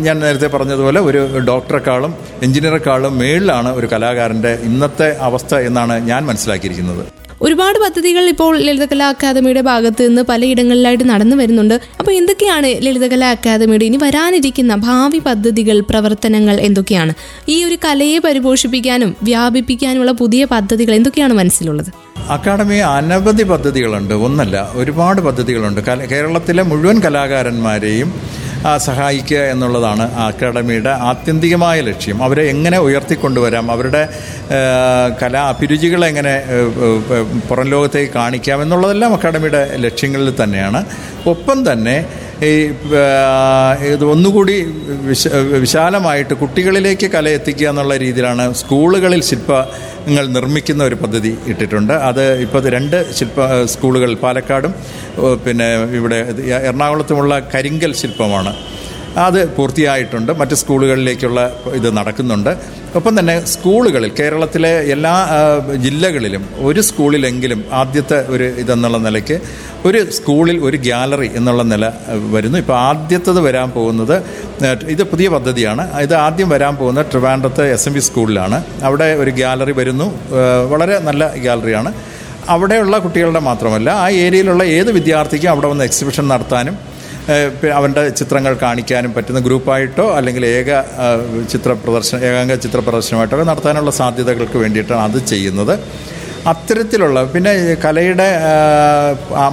ഞാൻ 0.07 0.17
നേരത്തെ 0.25 0.49
പറഞ്ഞതുപോലെ 0.55 1.01
ഒരു 1.09 1.21
ഡോക്ടറെക്കാളും 1.51 2.15
എഞ്ചിനീയറെക്കാളും 2.43 3.15
മേളിലാണ് 3.23 3.73
ഒരു 3.79 3.89
കലാകാരന്റെ 3.93 4.53
ഇന്നത്തെ 4.71 5.09
അവസ്ഥ 5.29 5.55
എന്നാണ് 5.69 5.97
ഞാൻ 6.11 6.23
മനസ്സിലാക്കിയിരിക്കുന്നത്. 6.31 7.03
ഒരുപാട് 7.43 7.79
പദ്ധതികൾ 7.79 8.29
ഇപ്പോൾ 8.29 8.59
ലളിതകലാ 8.59 9.09
അക്കാദമിയുടെ 9.09 9.61
ഭാഗത്ത് 9.61 10.09
നിന്ന് 10.09 10.23
പലയിടങ്ങളിലായിട്ട് 10.23 11.05
നടന്നു 11.05 11.37
വരുന്നുണ്ട്. 11.37 11.81
അപ്പോൾ 11.99 12.13
എന്തൊക്കെയാണ് 12.13 12.67
ലളിതകലാ 12.67 13.31
അക്കാദമിയുടെ 13.31 13.85
ഇനി 13.85 13.99
വരാനിരിക്കുന്ന 14.03 14.75
ഭാവി 14.75 15.19
പദ്ധതികൾ 15.19 15.81
പ്രവർത്തനങ്ങൾ 15.81 16.61
എന്തൊക്കെയാണ്? 16.61 17.15
ഈ 17.49 17.65
ഒരു 17.65 17.79
കലയെ 17.85 18.19
പരിപോഷിപ്പിക്കാനും 18.19 19.17
വ്യാപിപ്പിക്കാനുമുള്ള 19.23 20.13
പുതിയ 20.13 20.45
പദ്ധതികൾ 20.45 20.95
എന്തൊക്കെയാണ് 20.95 21.33
മനസ്സിലുള്ളത്? 21.33 21.91
അക്കാഡമി 22.29 22.75
അനവധി 22.75 23.43
പദ്ധതികളുണ്ട്. 23.43 24.15
ഒന്നല്ല 24.15 24.71
ഒരുപാട് 24.75 25.21
പദ്ധതികളുണ്ട്. 25.21 25.81
കേരളത്തിലെ 26.11 26.63
മുഴുവൻ 26.63 27.01
കലാകാരന്മാരെയും 27.01 28.15
സഹായിക്കുക 28.77 29.39
എന്നുള്ളതാണ് 29.39 30.15
അക്കാഡമിയുടെ 30.15 30.91
ആത്യന്തികമായ 30.91 31.81
ലക്ഷ്യം. 31.81 32.23
അവരെ 32.23 32.43
എങ്ങനെ 32.43 32.79
ഉയർത്തിക്കൊണ്ടുവരാം? 32.79 33.71
അവരുടെ 33.71 34.09
കലാ 35.23 35.49
അഭിരുചികളെ 35.49 36.09
എങ്ങനെ 36.09 36.43
പുറം 37.49 37.69
ലോകത്തേക്ക് 37.69 38.13
കാണിക്കാം 38.13 38.63
എന്നുള്ളതെല്ലാം 38.63 39.13
അക്കാഡമിയുടെ 39.13 39.77
ലക്ഷ്യങ്ങളിൽ 39.77 40.35
തന്നെയാണ്. 40.43 40.85
ഒപ്പം 41.27 41.73
തന്നെ 41.73 42.05
ഈ 42.49 42.51
ഇത് 43.95 44.05
ഒന്നുകൂടി 44.13 44.55
വിശ 45.09 45.29
വിശാലമായിട്ട് 45.65 46.35
കുട്ടികളിലേക്ക് 46.43 47.07
കല 47.15 47.29
എത്തിക്കുക 47.39 47.67
എന്നുള്ള 47.71 47.95
രീതിയിലാണ് 48.03 48.45
സ്കൂളുകളിൽ 48.61 49.23
ശില്പങ്ങൾ 49.31 50.25
നിർമ്മിക്കുന്ന 50.37 50.83
ഒരു 50.91 50.97
പദ്ധതി 51.03 51.33
ഇട്ടിട്ടുണ്ട്. 51.53 51.95
അത് 52.09 52.23
ഇപ്പോൾ 52.45 52.69
രണ്ട് 52.77 52.99
ശില്പ 53.19 53.49
സ്കൂളുകൾ 53.73 54.13
പാലക്കാടും 54.25 54.75
പിന്നെ 55.47 55.69
ഇവിടെ 56.01 56.21
എറണാകുളത്തുമുള്ള 56.69 57.35
കരിങ്കൽ 57.55 57.93
ശില്പമാണ്. 58.03 58.55
അത് 59.27 59.41
പൂർത്തിയായിട്ടുണ്ട്. 59.57 60.33
മറ്റ് 60.41 60.57
സ്കൂളുകളിലേക്കുള്ള 60.63 61.41
ഇത് 61.79 61.89
നടക്കുന്നുണ്ട്. 61.97 62.53
ഒപ്പം 62.97 63.19
തന്നെ 63.19 63.35
സ്കൂളുകളിൽ 63.45 64.11
കേരളത്തിലെ 64.21 64.71
എല്ലാ 64.95 65.13
ജില്ലകളിലും 65.85 66.43
ഒരു 66.69 66.81
സ്കൂളിലെങ്കിലും 66.81 67.65
ആദ്യത്തെ 67.73 68.19
ഒരു 68.29 68.45
ഇതെന്നുള്ള 68.63 68.99
നിലയ്ക്ക് 68.99 69.37
ഒരു 69.89 70.11
സ്കൂളിൽ 70.11 70.57
ഒരു 70.69 70.77
ഗ്യാലറി 70.77 71.31
എന്നുള്ള 71.35 71.63
നില 71.73 71.91
വരുന്നു. 72.35 72.59
ഇപ്പോൾ 72.59 72.77
ആദ്യത്തത് 72.79 73.41
വരാൻ 73.41 73.71
പോകുന്നത് 73.71 74.17
ഇത് 74.95 75.03
പുതിയ 75.03 75.29
പദ്ധതിയാണ്. 75.29 75.85
ഇത് 76.01 76.15
ആദ്യം 76.15 76.49
വരാൻ 76.49 76.77
പോകുന്നത് 76.77 77.07
ട്രിവാൻഡ്രത്തെ 77.13 77.73
എസ് 77.73 77.89
എം 77.89 77.95
ബി 77.95 78.03
സ്കൂളിലാണ്. 78.09 78.65
അവിടെ 78.83 79.09
ഒരു 79.23 79.31
ഗ്യാലറി 79.31 79.73
വരുന്നു. 79.73 80.09
വളരെ 80.73 80.99
നല്ല 80.99 81.35
ഗ്യാലറിയാണ്. 81.35 81.93
അവിടെയുള്ള 82.49 82.99
കുട്ടികളുടെ 82.99 83.41
മാത്രമല്ല 83.41 83.91
ആ 83.91 84.09
ഏരിയയിലുള്ള 84.09 84.63
ഏത് 84.65 84.91
വിദ്യാർത്ഥിക്കും 84.93 85.51
അവിടെ 85.51 85.67
വന്ന് 85.67 85.85
എക്സിബിഷൻ 85.85 86.29
നടത്താനും 86.29 86.90
അവന്റെ 87.79 88.03
ചിത്രങ്ങൾ 88.21 88.53
കാണിക്കാനും 88.63 89.13
പറ്റുന്ന 89.17 89.41
ഗ്രൂപ്പായിട്ടോ 89.47 90.07
അല്ലെങ്കിൽ 90.19 90.45
ഏക 90.57 90.71
ചിത്ര 91.53 91.73
പ്രദർശനം 91.85 92.23
ഏകാംഗ 92.29 92.55
ചിത്ര 92.65 92.81
പ്രദർശനമായിട്ടോ 92.89 93.45
നടത്താനുള്ള 93.53 93.93
സാധ്യതകൾക്ക് 94.01 94.59
വേണ്ടിയിട്ടാണ് 94.65 95.03
അത് 95.09 95.19
ചെയ്യുന്നത്. 95.33 95.75
അത്തരത്തിലുള്ള 96.49 97.19
പിന്നെ 97.33 97.53
കലയുടെ 97.85 98.29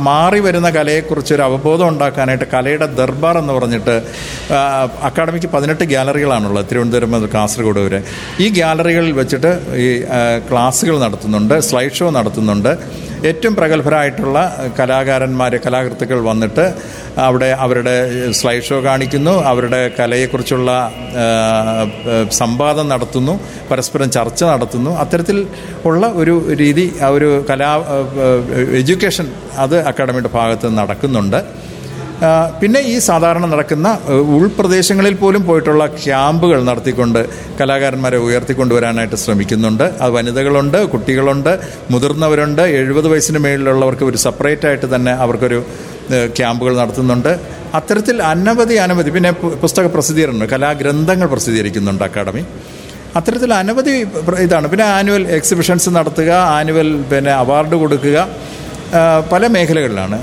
മാറി 0.10 0.40
വരുന്ന 0.40 0.70
കലയെക്കുറിച്ച് 0.70 1.34
ഒരു 1.34 1.42
അവബോധം 1.42 1.88
ഉണ്ടാക്കാനായിട്ട് 1.88 2.48
കലയുടെ 2.54 2.88
ദർബാർ 3.00 3.38
എന്ന് 3.38 3.54
പറഞ്ഞിട്ട് 3.54 3.96
അക്കാഡമിക്ക് 5.08 5.50
പതിനെട്ട് 5.56 5.84
ഗ്യാലറികളാണുള്ളത് 5.84 6.70
തിരുവനന്തപുരം 6.70 7.12
മുതൽ 7.12 7.30
കാസർഗോഡ് 7.34 7.80
വരെ. 7.80 8.00
ഈ 8.40 8.48
ഗ്യാലറികളിൽ 8.50 9.12
വെച്ചിട്ട് 9.12 9.52
ഈ 9.86 9.90
ക്ലാസ്സുകൾ 10.52 11.00
നടത്തുന്നുണ്ട് 11.06 11.60
സ്ലൈഡ് 11.70 11.98
ഷോ 12.00 12.10
നടത്തുന്നുണ്ട്. 12.20 12.72
ഏറ്റവും 13.28 13.56
പ്രഗത്ഭരായിട്ടുള്ള 13.56 14.40
കലാകാരന്മാർ 14.80 15.54
കലാകൃത്തുക്കൾ 15.66 16.20
വന്നിട്ട് 16.28 16.66
അവിടെ 17.28 17.48
അവരുടെ 17.66 17.96
സ്ലൈഡ് 18.40 18.68
ഷോ 18.68 18.78
കാണിക്കുന്നു 18.88 19.34
അവരുടെ 19.52 19.92
കലയെക്കുറിച്ചുള്ള 20.00 20.72
സംവാദം 22.42 22.90
നടത്തുന്നു 22.90 23.40
പരസ്പരം 23.72 24.12
ചർച്ച 24.18 24.44
നടത്തുന്നു. 24.44 24.92
അത്തരത്തിൽ 25.04 25.48
ഉള്ള 25.86 26.06
ഒരു 26.22 26.36
രീതി 26.62 26.77
ആ 27.06 27.10
ഒരു 27.18 27.30
കലാ 27.50 27.72
എഡ്യൂക്കേഷൻ 28.82 29.28
അത് 29.64 29.78
അക്കാഡമിയുടെ 29.92 30.32
ഭാഗത്ത് 30.38 30.68
നടക്കുന്നുണ്ട്. 30.80 31.40
പിന്നെ 32.62 32.80
ഈ 32.92 32.94
സാധാരണ 33.08 33.46
നടക്കുന്ന 33.52 33.88
ഉൾപ്രദേശങ്ങളിൽ 34.36 35.16
പോലും 35.20 35.42
പോയിട്ടുള്ള 35.48 35.84
ക്യാമ്പുകൾ 36.04 36.60
നടത്തിക്കൊണ്ട് 36.70 37.20
കലാകാരന്മാരെ 37.60 38.20
ഉയർത്തിക്കൊണ്ടുവരാനായിട്ട് 38.28 39.18
ശ്രമിക്കുന്നുണ്ട്. 39.24 39.84
അത് 40.04 40.12
വനിതകളുണ്ട് 40.16 40.80
കുട്ടികളുണ്ട് 40.94 41.52
മുതിർന്നവരുണ്ട് 41.96 42.64
എഴുപത് 42.80 43.10
വയസ്സിന് 43.12 43.42
മേളിലുള്ളവർക്ക് 43.46 44.08
ഒരു 44.12 44.22
സെപ്പറേറ്റ് 44.26 44.68
ആയിട്ട് 44.70 44.90
തന്നെ 44.96 45.14
അവർക്കൊരു 45.26 45.60
ക്യാമ്പുകൾ 46.40 46.74
നടത്തുന്നുണ്ട്. 46.82 47.32
അത്തരത്തിൽ 47.78 48.18
അനവധി 48.32 48.76
അനവധി 48.86 49.14
പിന്നെ 49.18 49.32
പുസ്തക 49.66 49.86
പ്രസിദ്ധീകരണം 49.96 50.50
കലാഗ്രന്ഥങ്ങൾ 50.56 51.30
പ്രസിദ്ധീകരിക്കുന്നുണ്ട് 51.36 52.06
അക്കാഡമി. 52.08 52.44
അത്തരത്തിൽ 53.18 53.52
അനവധി 53.62 53.96
ഇതാണ്. 54.46 54.68
പിന്നെ 54.74 54.86
ആനുവൽ 54.98 55.24
എക്സിബിഷൻസ് 55.38 55.90
നടത്തുക 55.98 56.32
ആനുവൽ 56.58 56.90
പിന്നെ 57.14 57.34
അവാർഡ് 57.44 57.78
കൊടുക്കുക 57.84 58.18
പല 59.32 59.44
മേഖലകളിലാണ്. 59.54 60.18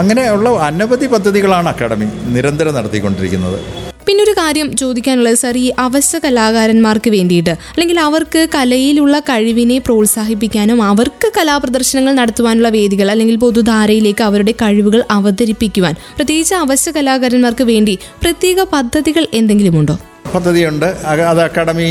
അങ്ങനെയുള്ള 0.00 0.48
അനവധി 0.70 1.06
പദ്ധതികളാണ് 1.12 1.68
അക്കാഡമി 1.72 2.06
നിരന്തരം 2.34 2.74
നടത്തിക്കൊണ്ടിരിക്കുന്നത്. 2.78 3.60
പിന്നെ 4.06 4.22
ഒരു 4.26 4.34
കാര്യം 4.38 4.68
ചോദിക്കാനുള്ളത് 4.80 5.38
സാർ 5.40 5.56
ഈ 5.62 5.66
അവശ്യ 5.84 6.18
കലാകാരന്മാർക്ക് 6.24 7.10
വേണ്ടിയിട്ട്. 7.14 7.54
അല്ലെങ്കിൽ 7.72 7.98
അവർക്ക് 8.06 8.40
കലയിലുള്ള 8.54 9.16
കഴിവിനെ 9.28 9.76
പ്രോത്സാഹിപ്പിക്കാനും 9.86 10.78
അവർക്ക് 10.90 11.28
കലാപ്രദർശനങ്ങൾ 11.38 12.14
നടത്തുവാനുള്ള 12.20 12.70
വേദികൾ 12.76 13.08
അല്ലെങ്കിൽ 13.14 13.36
പൊതുധാരയിലേക്ക് 13.44 14.24
അവരുടെ 14.28 14.54
കഴിവുകൾ 14.62 15.02
അവതരിപ്പിക്കുവാൻ. 15.16 15.96
പ്രത്യേകിച്ച് 16.18 16.56
അവശ്യ 16.64 16.90
കലാകാരന്മാർക്ക് 16.98 17.66
വേണ്ടി 17.72 17.96
പ്രത്യേക 18.24 18.60
പദ്ധതികൾ 18.76 19.26
എന്തെങ്കിലും 19.40 19.76
ഉണ്ടോ? 19.80 19.96
പദ്ധതിയുണ്ട്. 20.34 20.86
അത് 21.30 21.40
അക്കാഡമി 21.46 21.88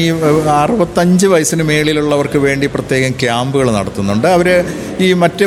അറുപത്തഞ്ച് 0.62 1.28
വയസ്സിന് 1.34 1.64
മേളിലുള്ളവർക്ക് 1.72 2.40
വേണ്ടി 2.48 2.68
പ്രത്യേകം 2.76 3.14
ക്യാമ്പുകൾ 3.24 3.68
നടത്തുന്നുണ്ട്. 3.78 4.28
അവർ 4.38 4.50
ഈ 5.06 5.10
മറ്റ് 5.24 5.46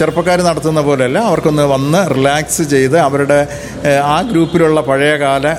ചെറുപ്പക്കാർ 0.00 0.40
നടത്തുന്ന 0.48 0.80
പോലെയല്ല 0.88 1.18
അവർക്കൊന്ന് 1.28 1.66
വന്ന് 1.74 2.02
റിലാക്സ് 2.16 2.62
ചെയ്ത് 2.74 2.98
അവരുടെ 2.98 3.38
ആ 4.14 4.16
ഗ്രൂപ്പിലുള്ള 4.30 4.80
പഴയകാല 4.90 5.54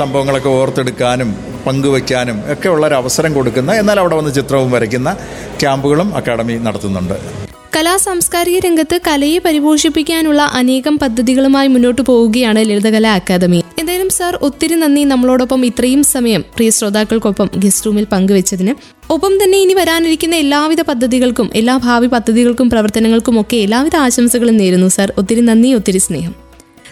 സംഭവങ്ങളൊക്കെ 0.00 0.50
ഓർത്തെടുക്കാനും 0.58 1.30
പങ്കുവയ്ക്കാനും 1.66 2.38
ഒക്കെ 2.52 2.68
ഉള്ളൊരു 2.68 2.94
അവസരം 2.94 3.32
കൊടുക്കുന്ന 3.34 3.72
എന്നാൽ 3.82 3.98
അവിടെ 4.00 4.14
വന്ന് 4.20 4.34
ചിത്രവും 4.34 4.70
വരയ്ക്കുന്ന 4.70 5.10
ക്യാമ്പുകളും 5.62 6.08
അക്കാഡമി 6.16 6.56
നടത്തുന്നുണ്ട്. 6.66 7.16
കലാ 7.76 7.96
സാംസ്കാരിക 7.96 8.58
രംഗത്ത് 8.64 8.96
കലയെ 9.06 9.38
പരിപോഷിപ്പിക്കാനുള്ള 9.44 10.42
അനേകം 10.60 10.98
പദ്ധതികളുമായി 11.02 11.68
മുന്നോട്ട് 11.74 12.02
പോവുകയാണ് 12.02 12.60
ലളിതകലാ 12.70 13.12
അക്കാദമി. 13.14 13.60
എന്തായാലും 13.82 14.08
സാർ 14.08 14.38
ഒത്തിരി 14.42 14.74
നന്ദി 14.74 15.04
നമ്മളോടൊപ്പം 15.04 15.66
ഇത്രയും 15.66 16.02
സമയം. 16.02 16.40
പ്രിയ 16.40 16.70
ശ്രോതാക്കൾക്കൊപ്പം 16.70 17.50
ഗസ്റ്റ് 17.56 17.86
റൂമിൽ 17.86 18.04
പങ്കുവച്ചതിന്. 18.04 18.74
ഒപ്പം 19.10 19.44
തന്നെ 19.44 19.58
ഇനി 19.58 19.72
വരാനിരിക്കുന്ന 19.72 20.36
എല്ലാവിധ 20.36 20.80
പദ്ധതികൾക്കും 20.80 21.50
എല്ലാ 21.54 21.76
ഭാവി 21.76 22.06
പദ്ധതികൾക്കും 22.06 22.70
പ്രവർത്തനങ്ങൾക്കും 22.70 23.40
ഒക്കെ 23.40 23.56
എല്ലാവിധ 23.56 23.96
ആശംസകളും 23.96 24.56
നേരുന്നു 24.56 24.88
സാർ. 24.88 25.12
ഒത്തിരി 25.18 25.40
നന്ദി 25.40 25.74
ഒത്തിരി 25.74 25.98
സ്നേഹം. 25.98 26.41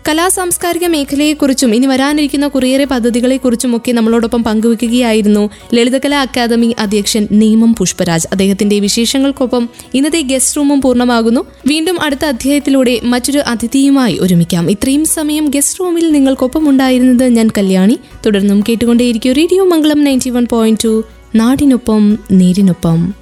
കലാ 0.09 0.29
സാംസ്കാരിക 0.29 0.87
മേഖലയെക്കുറിച്ചും 0.87 1.75
ഇനി 1.75 1.87
വരാനിരിക്കുന്ന 1.87 2.49
കുറേയേറെ 2.49 2.85
പദ്ധതികളെക്കുറിച്ചും 2.85 3.77
ഒക്കെ 3.77 3.93
നമ്മളോടൊപ്പം 3.93 4.45
പങ്കുവെക്കുകയായിരുന്നു 4.45 5.51
ലളിതകലാ 5.75 6.23
അക്കാദമി 6.23 6.77
അധ്യക്ഷൻ 6.79 7.29
നീമം 7.33 7.75
പുഷ്പരാജ്. 7.75 8.29
അദ്ദേഹത്തിന്റെ 8.33 8.79
വിശേഷങ്ങൾക്കൊപ്പം 8.79 9.69
ഇന്നത്തെ 9.95 10.21
ഗസ്റ്റ് 10.21 10.57
റൂമും 10.57 10.81
പൂർണമാകുന്നു. 10.81 11.45
വീണ്ടും 11.67 12.03
അടുത്ത 12.03 12.25
അധ്യായത്തിലൂടെ 12.25 13.01
മറ്റൊരു 13.05 13.39
അതിഥിയുമായി 13.39 14.19
ഒരുമിക്കാം. 14.21 14.71
ഇത്രയും 14.71 15.05
സമയം 15.05 15.51
ഗസ്റ്റ് 15.55 15.81
റൂമിൽ 15.81 16.13
നിങ്ങൾക്കൊപ്പം 16.13 16.69
ഉണ്ടായിരുന്നത് 16.69 17.29
ഞാൻ 17.29 17.51
കല്യാണി. 17.59 17.99
തുടർന്നും 18.27 18.65
കേട്ടുകൊണ്ടേയിരിക്കും 18.69 19.33
radio 19.33 19.65
Mangalam 19.65 20.05
ninety 20.05 20.31
one 20.31 20.47
point 20.51 20.85
two. 20.85 21.05
നാടിനൊപ്പം 21.35 22.19
നേരിനൊപ്പം. 22.33 23.20